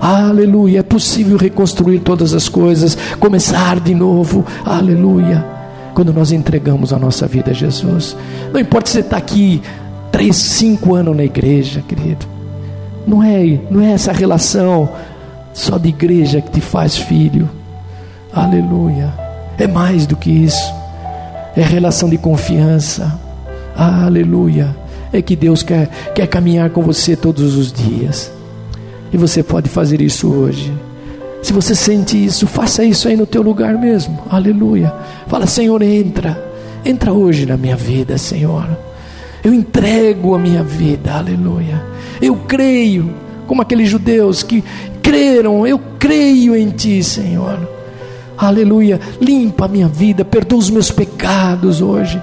[0.00, 0.80] Aleluia.
[0.80, 4.44] É possível reconstruir todas as coisas, começar de novo.
[4.64, 5.44] Aleluia.
[5.94, 8.16] Quando nós entregamos a nossa vida a Jesus.
[8.52, 9.62] Não importa se você está aqui
[10.12, 12.26] três, cinco anos na igreja, querido.
[13.06, 14.88] Não é, não é essa relação
[15.52, 17.48] só de igreja que te faz filho.
[18.32, 19.12] Aleluia.
[19.58, 20.74] É mais do que isso.
[21.56, 23.18] É relação de confiança.
[23.74, 24.76] Aleluia.
[25.12, 28.30] É que Deus quer, quer caminhar com você todos os dias.
[29.12, 30.72] E você pode fazer isso hoje.
[31.42, 34.18] Se você sente isso, faça isso aí no teu lugar mesmo.
[34.28, 34.92] Aleluia.
[35.28, 36.42] Fala, Senhor, entra.
[36.84, 38.66] Entra hoje na minha vida, Senhor.
[39.44, 41.12] Eu entrego a minha vida.
[41.12, 41.82] Aleluia.
[42.20, 43.14] Eu creio,
[43.46, 44.64] como aqueles judeus que
[45.02, 47.58] creram, eu creio em ti, Senhor.
[48.36, 49.00] Aleluia.
[49.20, 52.20] Limpa a minha vida, perdoa os meus pecados hoje.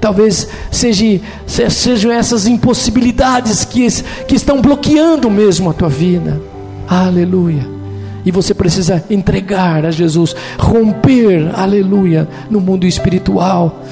[0.00, 3.86] Talvez seja, sejam essas impossibilidades que,
[4.26, 6.40] que estão bloqueando mesmo a tua vida.
[6.88, 7.80] Aleluia.
[8.24, 13.82] E você precisa entregar a Jesus, romper, aleluia, no mundo espiritual.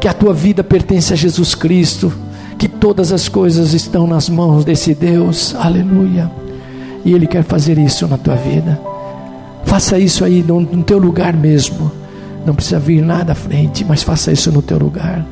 [0.00, 2.12] Que a tua vida pertence a Jesus Cristo.
[2.58, 5.54] Que todas as coisas estão nas mãos desse Deus.
[5.54, 6.30] Aleluia.
[7.04, 8.80] E Ele quer fazer isso na tua vida.
[9.64, 11.90] Faça isso aí no, no teu lugar mesmo.
[12.44, 15.24] Não precisa vir nada à frente, mas faça isso no teu lugar.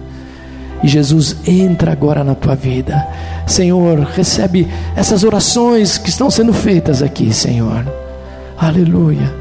[0.84, 3.08] E Jesus entra agora na tua vida.
[3.46, 7.90] Senhor, recebe essas orações que estão sendo feitas aqui, Senhor.
[8.58, 9.34] Aleluia.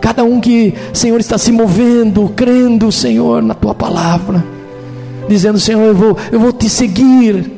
[0.00, 4.44] Cada um que, Senhor, está se movendo, crendo, Senhor, na tua palavra,
[5.28, 7.52] dizendo: Senhor, eu vou, eu vou te seguir.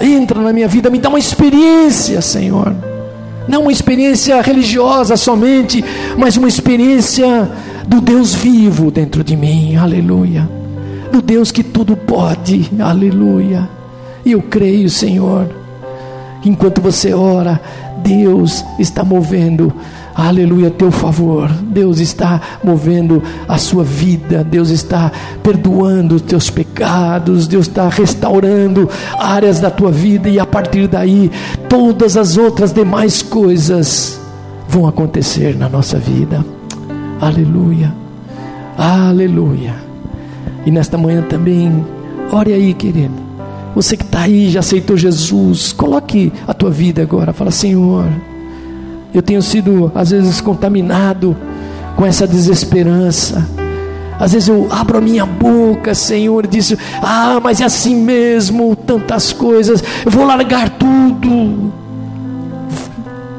[0.00, 2.74] Entra na minha vida, me dá uma experiência, Senhor.
[3.46, 5.84] Não uma experiência religiosa somente,
[6.16, 7.48] mas uma experiência
[7.86, 9.76] do Deus vivo dentro de mim.
[9.76, 10.57] Aleluia
[11.08, 13.68] do Deus que tudo pode, aleluia.
[14.24, 15.48] E eu creio, Senhor,
[16.44, 17.60] enquanto você ora,
[18.02, 19.72] Deus está movendo
[20.26, 21.48] aleluia, teu favor.
[21.48, 28.88] Deus está movendo a sua vida, Deus está perdoando os teus pecados, Deus está restaurando
[29.18, 31.30] áreas da tua vida e a partir daí
[31.68, 34.20] todas as outras demais coisas
[34.68, 36.44] vão acontecer na nossa vida.
[37.20, 37.94] Aleluia,
[38.76, 39.87] aleluia.
[40.66, 41.84] E nesta manhã também,
[42.32, 43.14] ore aí, querido.
[43.74, 47.32] Você que está aí, já aceitou Jesus, coloque a tua vida agora.
[47.32, 48.06] Fala, Senhor,
[49.14, 51.36] eu tenho sido, às vezes, contaminado
[51.96, 53.46] com essa desesperança.
[54.18, 58.74] Às vezes eu abro a minha boca, Senhor, e disse: Ah, mas é assim mesmo,
[58.74, 61.72] tantas coisas, eu vou largar tudo.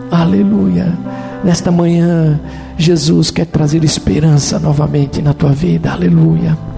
[0.09, 0.97] Aleluia.
[1.43, 2.39] Nesta manhã,
[2.77, 5.91] Jesus quer trazer esperança novamente na tua vida.
[5.91, 6.68] Aleluia.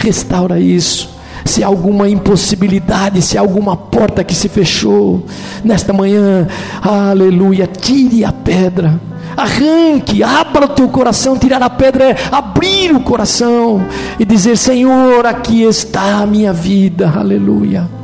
[0.00, 5.24] Restaura isso se há alguma impossibilidade, se há alguma porta que se fechou,
[5.64, 6.46] nesta manhã,
[6.82, 9.00] aleluia, tire a pedra,
[9.36, 13.84] arranque, abra o teu coração, tirar a pedra é abrir o coração
[14.18, 17.99] e dizer: Senhor, aqui está a minha vida, aleluia.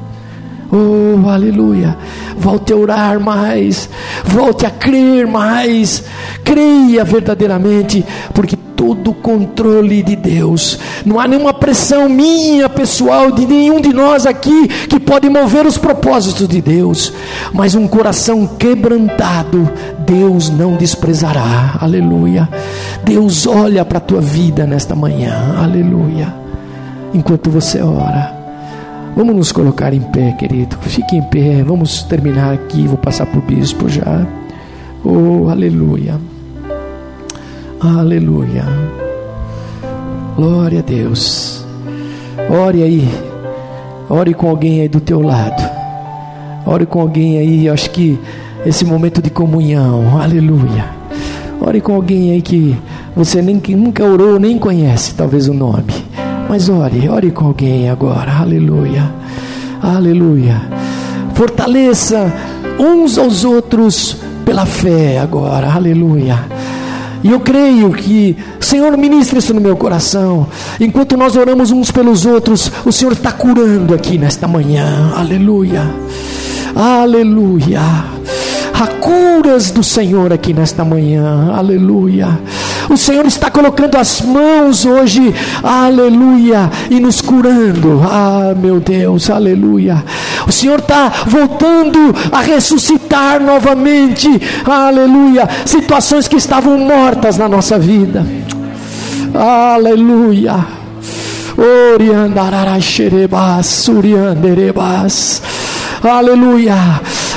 [0.70, 1.96] Oh, aleluia.
[2.36, 3.88] Volte a orar mais,
[4.24, 6.04] volte a crer mais,
[6.44, 8.04] creia verdadeiramente,
[8.34, 10.78] porque todo o controle de Deus.
[11.04, 15.78] Não há nenhuma pressão minha, pessoal, de nenhum de nós aqui que pode mover os
[15.78, 17.12] propósitos de Deus.
[17.52, 19.68] Mas um coração quebrantado,
[20.00, 21.78] Deus não desprezará.
[21.80, 22.48] Aleluia.
[23.02, 25.56] Deus olha para a tua vida nesta manhã.
[25.58, 26.32] Aleluia.
[27.14, 28.35] Enquanto você ora.
[29.16, 30.76] Vamos nos colocar em pé, querido.
[30.82, 31.62] Fique em pé.
[31.64, 32.86] Vamos terminar aqui.
[32.86, 34.26] Vou passar para o bispo já.
[35.02, 36.20] Oh, aleluia.
[37.80, 38.62] Aleluia.
[40.36, 41.64] Glória a Deus.
[42.50, 43.08] Ore aí.
[44.10, 45.62] Ore com alguém aí do teu lado.
[46.66, 47.64] Ore com alguém aí.
[47.64, 48.18] Eu acho que
[48.66, 50.20] esse momento de comunhão.
[50.20, 50.90] Aleluia.
[51.58, 52.76] Ore com alguém aí que
[53.16, 56.05] você nem que nunca orou, nem conhece, talvez o nome.
[56.48, 58.32] Mas ore, ore com alguém agora.
[58.32, 59.12] Aleluia.
[59.82, 60.62] Aleluia.
[61.34, 62.32] Fortaleça
[62.78, 65.72] uns aos outros pela fé agora.
[65.72, 66.38] Aleluia.
[67.22, 70.46] E eu creio que, Senhor, ministre isso no meu coração.
[70.78, 75.12] Enquanto nós oramos uns pelos outros, o Senhor está curando aqui nesta manhã.
[75.16, 75.82] Aleluia.
[76.74, 77.80] Aleluia.
[78.72, 81.52] Há curas do Senhor aqui nesta manhã.
[81.52, 82.38] Aleluia.
[82.88, 88.00] O Senhor está colocando as mãos hoje, aleluia, e nos curando.
[88.04, 90.04] Ah, meu Deus, aleluia.
[90.46, 94.28] O Senhor está voltando a ressuscitar novamente,
[94.64, 98.24] aleluia, situações que estavam mortas na nossa vida.
[99.34, 100.64] Aleluia.
[101.94, 105.42] Oriandararaxerebas, Urianderebas.
[106.02, 106.76] Aleluia.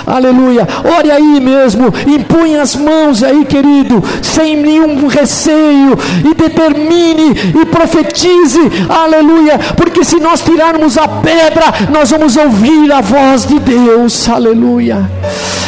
[0.10, 0.68] Aleluia.
[0.98, 5.96] Ore aí mesmo, impunha as mãos aí, querido, sem nenhum receio,
[6.30, 7.30] e determine
[7.62, 13.60] e profetize, aleluia, porque se nós tirarmos a pedra, nós vamos ouvir a voz de
[13.60, 15.08] Deus, aleluia.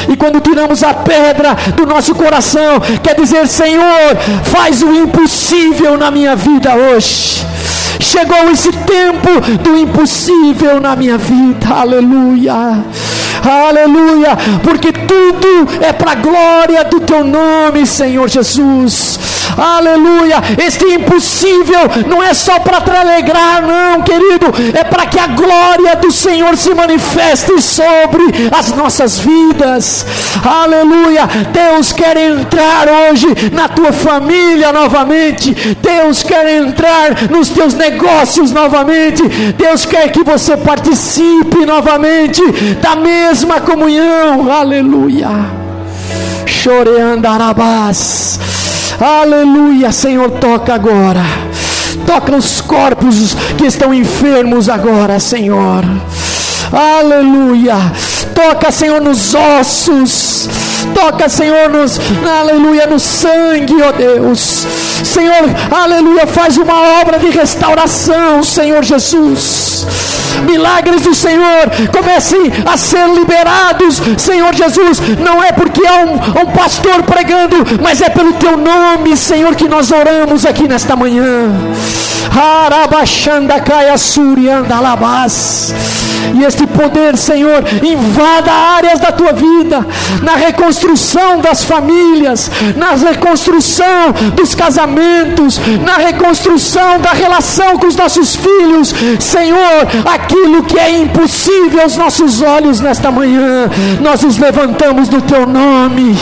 [0.10, 4.16] E quando tiramos a pedra do nosso coração, quer dizer, Senhor,
[4.46, 7.46] faz o impossível na minha vida hoje.
[8.00, 9.30] Chegou esse tempo
[9.62, 12.84] do impossível na minha vida, aleluia
[13.50, 19.31] aleluia, porque tudo é para a glória do teu nome, Senhor Jesus.
[19.58, 20.38] Aleluia.
[20.66, 24.48] Este impossível não é só para te alegrar, não, querido.
[24.78, 30.06] É para que a glória do Senhor se manifeste sobre as nossas vidas.
[30.44, 31.28] Aleluia.
[31.52, 35.54] Deus quer entrar hoje na tua família novamente.
[35.82, 39.24] Deus quer entrar nos teus negócios novamente.
[39.58, 42.42] Deus quer que você participe novamente
[42.82, 44.52] da mesma comunhão.
[44.52, 45.30] Aleluia.
[46.46, 48.40] Choreandarabás.
[49.04, 51.24] Aleluia, Senhor, toca agora.
[52.06, 55.84] Toca os corpos que estão enfermos agora, Senhor.
[56.72, 57.78] Aleluia.
[58.36, 60.48] Toca, Senhor, nos ossos.
[60.94, 62.00] Toca, Senhor, nos,
[62.40, 64.66] aleluia, no sangue, ó Deus.
[65.04, 69.86] Senhor, aleluia, faz uma obra de restauração, Senhor Jesus
[70.42, 75.00] milagres do Senhor comecem a ser liberados, Senhor Jesus.
[75.20, 79.68] Não é porque há um, um pastor pregando, mas é pelo teu nome, Senhor, que
[79.68, 81.50] nós oramos aqui nesta manhã.
[86.34, 89.86] E este poder, Senhor, invada áreas da tua vida,
[90.22, 98.36] na reconstrução das famílias, na reconstrução dos casamentos, na reconstrução da relação com os nossos
[98.36, 98.94] filhos.
[99.20, 103.70] Senhor, aquilo que é impossível aos nossos olhos nesta manhã,
[104.02, 106.16] nós nos levantamos no teu nome.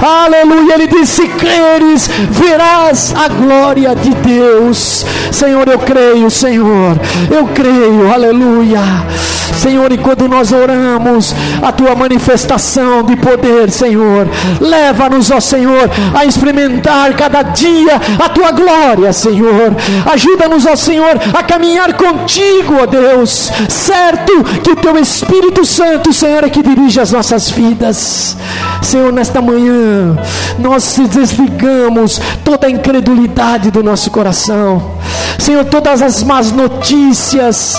[0.00, 0.74] Aleluia.
[0.74, 5.04] Ele disse: Se creres, verás a glória de Deus.
[5.30, 6.98] Senhor, eu creio, Senhor.
[7.30, 8.12] Eu creio.
[8.12, 8.80] Aleluia.
[9.62, 11.32] Senhor, enquanto nós oramos,
[11.62, 14.26] a tua manifestação de poder, Senhor,
[14.60, 19.76] leva-nos, ó Senhor, a experimentar cada dia a tua glória, Senhor.
[20.12, 24.32] Ajuda-nos, ó Senhor, a caminhar contigo, ó Deus, certo
[24.64, 28.36] que o teu Espírito Santo, Senhor, é que dirige as nossas vidas.
[28.82, 29.81] Senhor, nesta manhã,
[30.58, 34.92] nós desligamos toda a incredulidade do nosso coração.
[35.38, 37.74] Senhor, todas as más notícias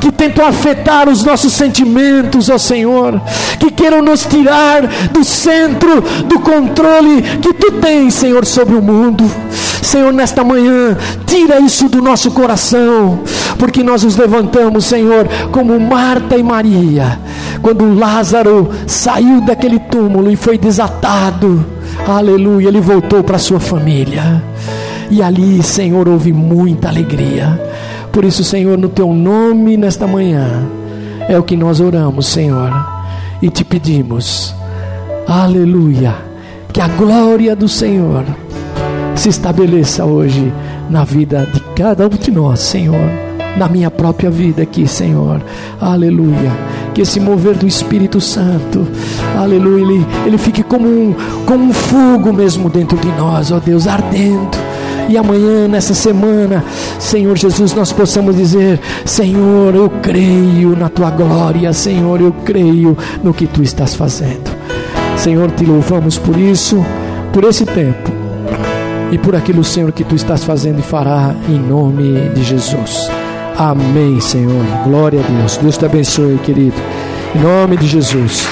[0.00, 3.20] que tentam afetar os nossos sentimentos, ó Senhor,
[3.58, 4.82] que queiram nos tirar
[5.12, 9.24] do centro do controle que tu tens, Senhor, sobre o mundo.
[9.82, 13.20] Senhor, nesta manhã, tira isso do nosso coração,
[13.58, 17.18] porque nós nos levantamos, Senhor, como Marta e Maria,
[17.62, 21.64] quando Lázaro saiu daquele túmulo e foi desatado,
[22.06, 24.42] aleluia, ele voltou para sua família,
[25.10, 27.58] e ali, Senhor, houve muita alegria.
[28.12, 30.66] Por isso, Senhor, no teu nome nesta manhã,
[31.28, 32.72] é o que nós oramos, Senhor,
[33.40, 34.54] e te pedimos,
[35.26, 36.14] aleluia,
[36.72, 38.24] que a glória do Senhor
[39.18, 40.52] se estabeleça hoje
[40.88, 43.10] na vida de cada um de nós, Senhor,
[43.56, 45.42] na minha própria vida aqui, Senhor,
[45.80, 46.52] aleluia.
[46.94, 48.86] Que esse mover do Espírito Santo,
[49.36, 51.14] aleluia, ele, ele fique como um,
[51.44, 54.56] como um fogo mesmo dentro de nós, ó Deus, ardendo
[55.08, 56.62] e amanhã, nessa semana,
[57.00, 63.32] Senhor Jesus, nós possamos dizer: Senhor, eu creio na tua glória, Senhor, eu creio no
[63.32, 64.50] que tu estás fazendo.
[65.16, 66.84] Senhor, te louvamos por isso,
[67.32, 68.27] por esse tempo
[69.10, 73.08] e por aquilo, Senhor, que tu estás fazendo e fará em nome de Jesus.
[73.56, 74.64] Amém, Senhor.
[74.84, 75.56] Glória a Deus.
[75.56, 76.76] Deus te abençoe, querido.
[77.34, 78.46] Em nome de Jesus.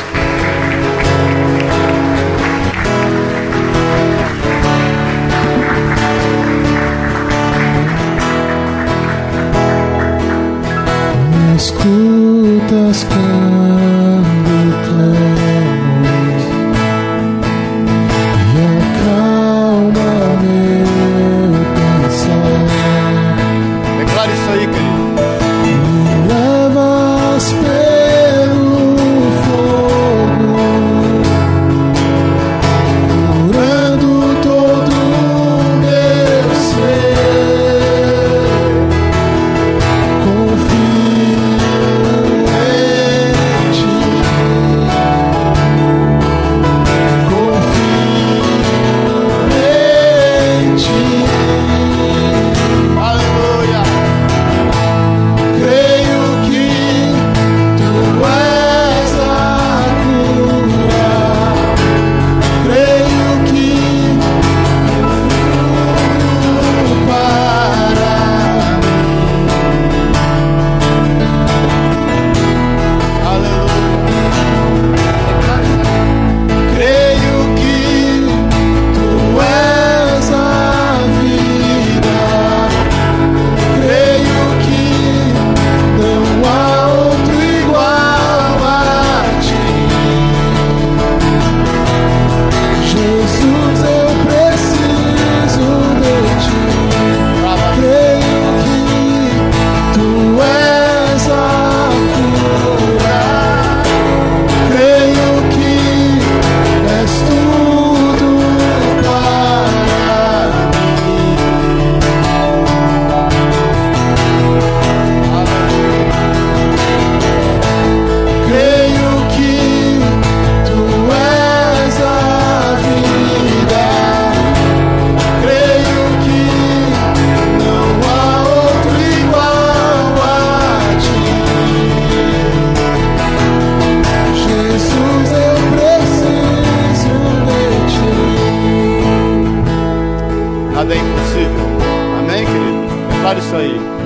[143.27, 144.06] declara isso aí.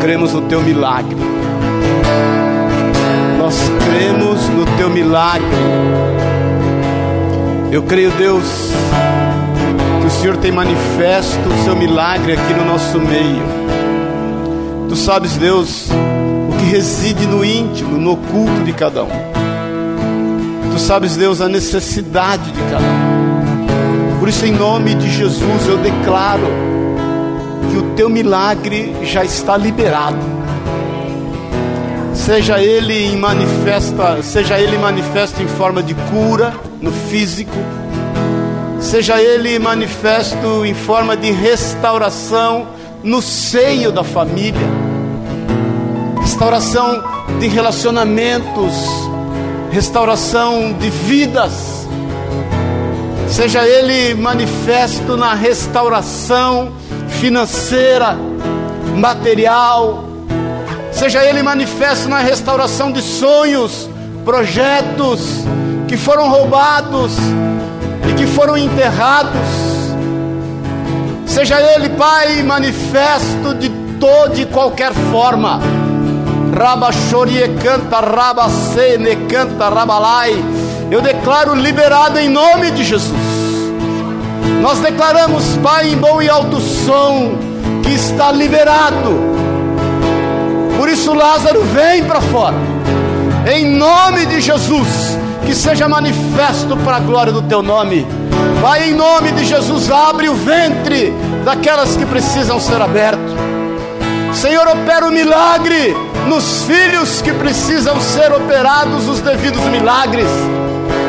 [0.00, 1.16] cremos no teu milagre.
[3.38, 5.46] Nós cremos no teu milagre.
[7.70, 8.44] Eu creio, Deus,
[10.00, 13.42] que o Senhor tem manifesto o seu milagre aqui no nosso meio.
[14.88, 15.88] Tu sabes, Deus,
[16.48, 19.28] o que reside no íntimo, no oculto de cada um.
[20.72, 24.18] Tu sabes, Deus, a necessidade de cada um.
[24.18, 26.77] Por isso, em nome de Jesus, eu declaro
[27.70, 30.38] que o teu milagre já está liberado.
[32.14, 37.56] Seja ele em manifesta, seja ele manifesto em forma de cura no físico,
[38.80, 42.68] seja ele manifesto em forma de restauração
[43.02, 44.68] no seio da família,
[46.20, 47.02] restauração
[47.38, 48.74] de relacionamentos,
[49.70, 51.86] restauração de vidas,
[53.28, 56.72] seja ele manifesto na restauração
[57.20, 58.16] financeira,
[58.96, 60.04] material,
[60.92, 63.88] seja ele manifesto na restauração de sonhos,
[64.24, 65.20] projetos
[65.88, 67.16] que foram roubados
[68.08, 69.32] e que foram enterrados,
[71.26, 75.60] seja ele, Pai, manifesto de toda e qualquer forma.
[76.56, 80.32] Rabachorie canta, rabacene canta, rabalai.
[80.90, 83.27] Eu declaro liberado em nome de Jesus.
[84.60, 87.38] Nós declaramos, Pai, em bom e alto som,
[87.82, 89.38] que está liberado.
[90.76, 92.56] Por isso, Lázaro, vem para fora.
[93.52, 98.06] Em nome de Jesus, que seja manifesto para a glória do teu nome.
[98.60, 101.12] Pai, em nome de Jesus, abre o ventre
[101.44, 103.36] daquelas que precisam ser aberto.
[104.34, 105.96] Senhor, opera o milagre
[106.28, 110.28] nos filhos que precisam ser operados os devidos milagres.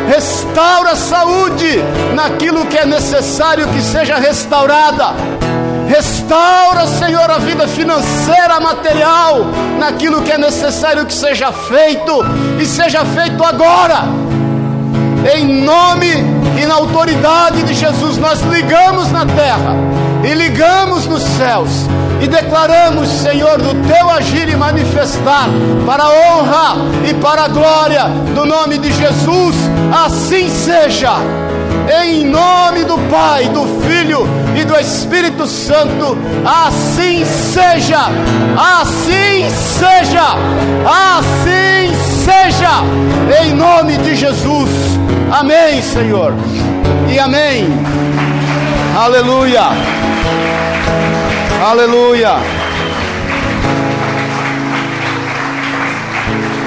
[0.10, 1.84] Restaura a saúde
[2.16, 5.14] naquilo que é necessário que seja restaurada.
[5.88, 9.46] Restaura, Senhor, a vida financeira, material,
[9.78, 12.26] naquilo que é necessário que seja feito
[12.60, 14.06] e seja feito agora.
[15.36, 16.08] Em nome
[16.60, 19.76] e na autoridade de Jesus, nós ligamos na terra
[20.24, 21.70] e ligamos nos céus
[22.20, 25.48] e declaramos, Senhor, do teu agir e manifestar
[25.86, 26.76] para a honra
[27.08, 29.56] e para a glória do nome de Jesus.
[29.92, 31.14] Assim seja.
[32.04, 38.10] Em nome do Pai, do Filho e do Espírito Santo, assim seja,
[38.56, 40.36] assim seja,
[40.86, 41.92] assim
[42.24, 44.70] seja, em nome de Jesus.
[45.32, 46.34] Amém, Senhor,
[47.12, 47.68] e amém.
[48.96, 49.70] Aleluia,
[51.68, 52.36] aleluia.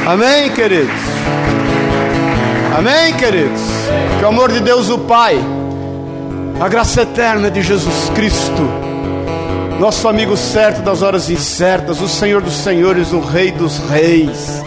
[0.07, 1.13] Amém, queridos?
[2.77, 3.61] Amém, queridos?
[4.19, 5.39] Que o amor de Deus, o Pai,
[6.59, 8.63] a graça eterna de Jesus Cristo,
[9.79, 14.63] nosso amigo certo das horas incertas, o Senhor dos Senhores, o Rei dos Reis,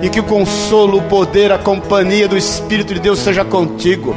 [0.00, 4.16] e que o consolo, o poder, a companhia do Espírito de Deus seja contigo.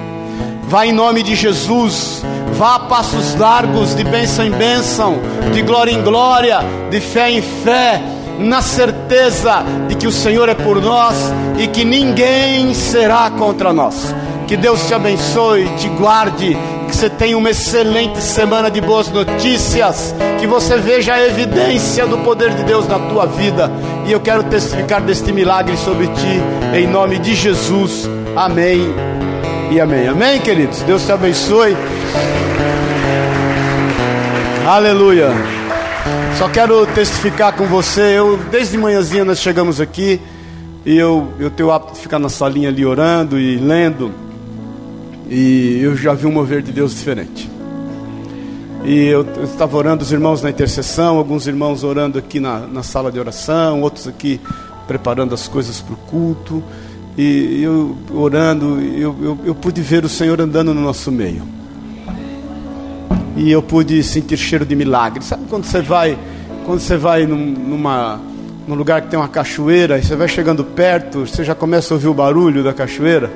[0.69, 2.23] Vá em nome de Jesus,
[2.53, 5.17] vá a passos largos, de bênção em bênção,
[5.53, 8.01] de glória em glória, de fé em fé
[8.39, 11.15] na certeza de que o Senhor é por nós
[11.57, 14.13] e que ninguém será contra nós.
[14.47, 16.57] Que Deus te abençoe, te guarde,
[16.87, 22.17] que você tenha uma excelente semana de boas notícias, que você veja a evidência do
[22.19, 23.71] poder de Deus na tua vida.
[24.05, 26.41] E eu quero testificar deste milagre sobre ti,
[26.75, 28.09] em nome de Jesus.
[28.35, 28.93] Amém
[29.71, 30.07] e amém.
[30.07, 30.81] Amém, queridos?
[30.81, 31.75] Deus te abençoe.
[34.67, 35.52] Aleluia.
[36.37, 38.17] Só quero testificar com você.
[38.17, 40.19] Eu desde manhãzinha nós chegamos aqui
[40.85, 44.11] e eu eu tenho o hábito de ficar na salinha ali orando e lendo.
[45.29, 47.49] E eu já vi um mover de Deus diferente.
[48.83, 53.11] E eu, estava orando os irmãos na intercessão, alguns irmãos orando aqui na, na sala
[53.11, 54.41] de oração, outros aqui
[54.85, 56.63] preparando as coisas para o culto.
[57.17, 61.62] E eu orando, eu, eu, eu pude ver o Senhor andando no nosso meio
[63.35, 65.23] e eu pude sentir cheiro de milagre.
[65.23, 66.17] Sabe quando você vai,
[66.65, 68.19] quando você vai num, numa,
[68.67, 71.95] num lugar que tem uma cachoeira e você vai chegando perto, você já começa a
[71.95, 73.31] ouvir o barulho da cachoeira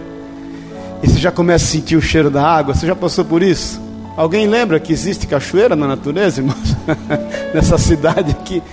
[1.02, 2.74] e você já começa a sentir o cheiro da água.
[2.74, 3.82] Você já passou por isso?
[4.16, 6.76] Alguém lembra que existe cachoeira na natureza, irmãos?
[7.54, 8.64] Nessa cidade aqui.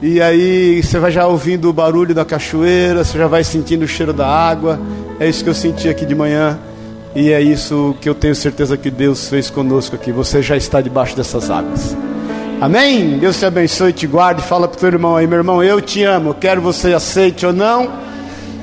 [0.00, 3.88] E aí você vai já ouvindo o barulho da cachoeira, você já vai sentindo o
[3.88, 4.78] cheiro da água.
[5.18, 6.58] É isso que eu senti aqui de manhã.
[7.20, 10.12] E é isso que eu tenho certeza que Deus fez conosco aqui.
[10.12, 11.96] Você já está debaixo dessas águas.
[12.60, 13.18] Amém?
[13.18, 14.40] Deus te abençoe, te guarde.
[14.40, 16.32] Fala para o teu irmão aí, meu irmão, eu te amo.
[16.32, 17.90] Quero você aceite ou não.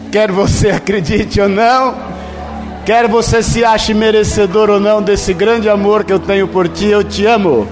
[0.09, 1.95] Quero você acredite ou não.
[2.85, 6.85] Quero você se ache merecedor ou não desse grande amor que eu tenho por ti.
[6.85, 7.67] Eu te amo.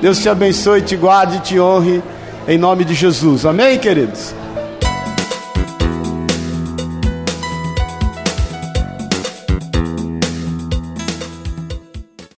[0.00, 2.02] Deus te abençoe, te guarde, te honre.
[2.48, 3.44] Em nome de Jesus.
[3.44, 4.34] Amém, queridos?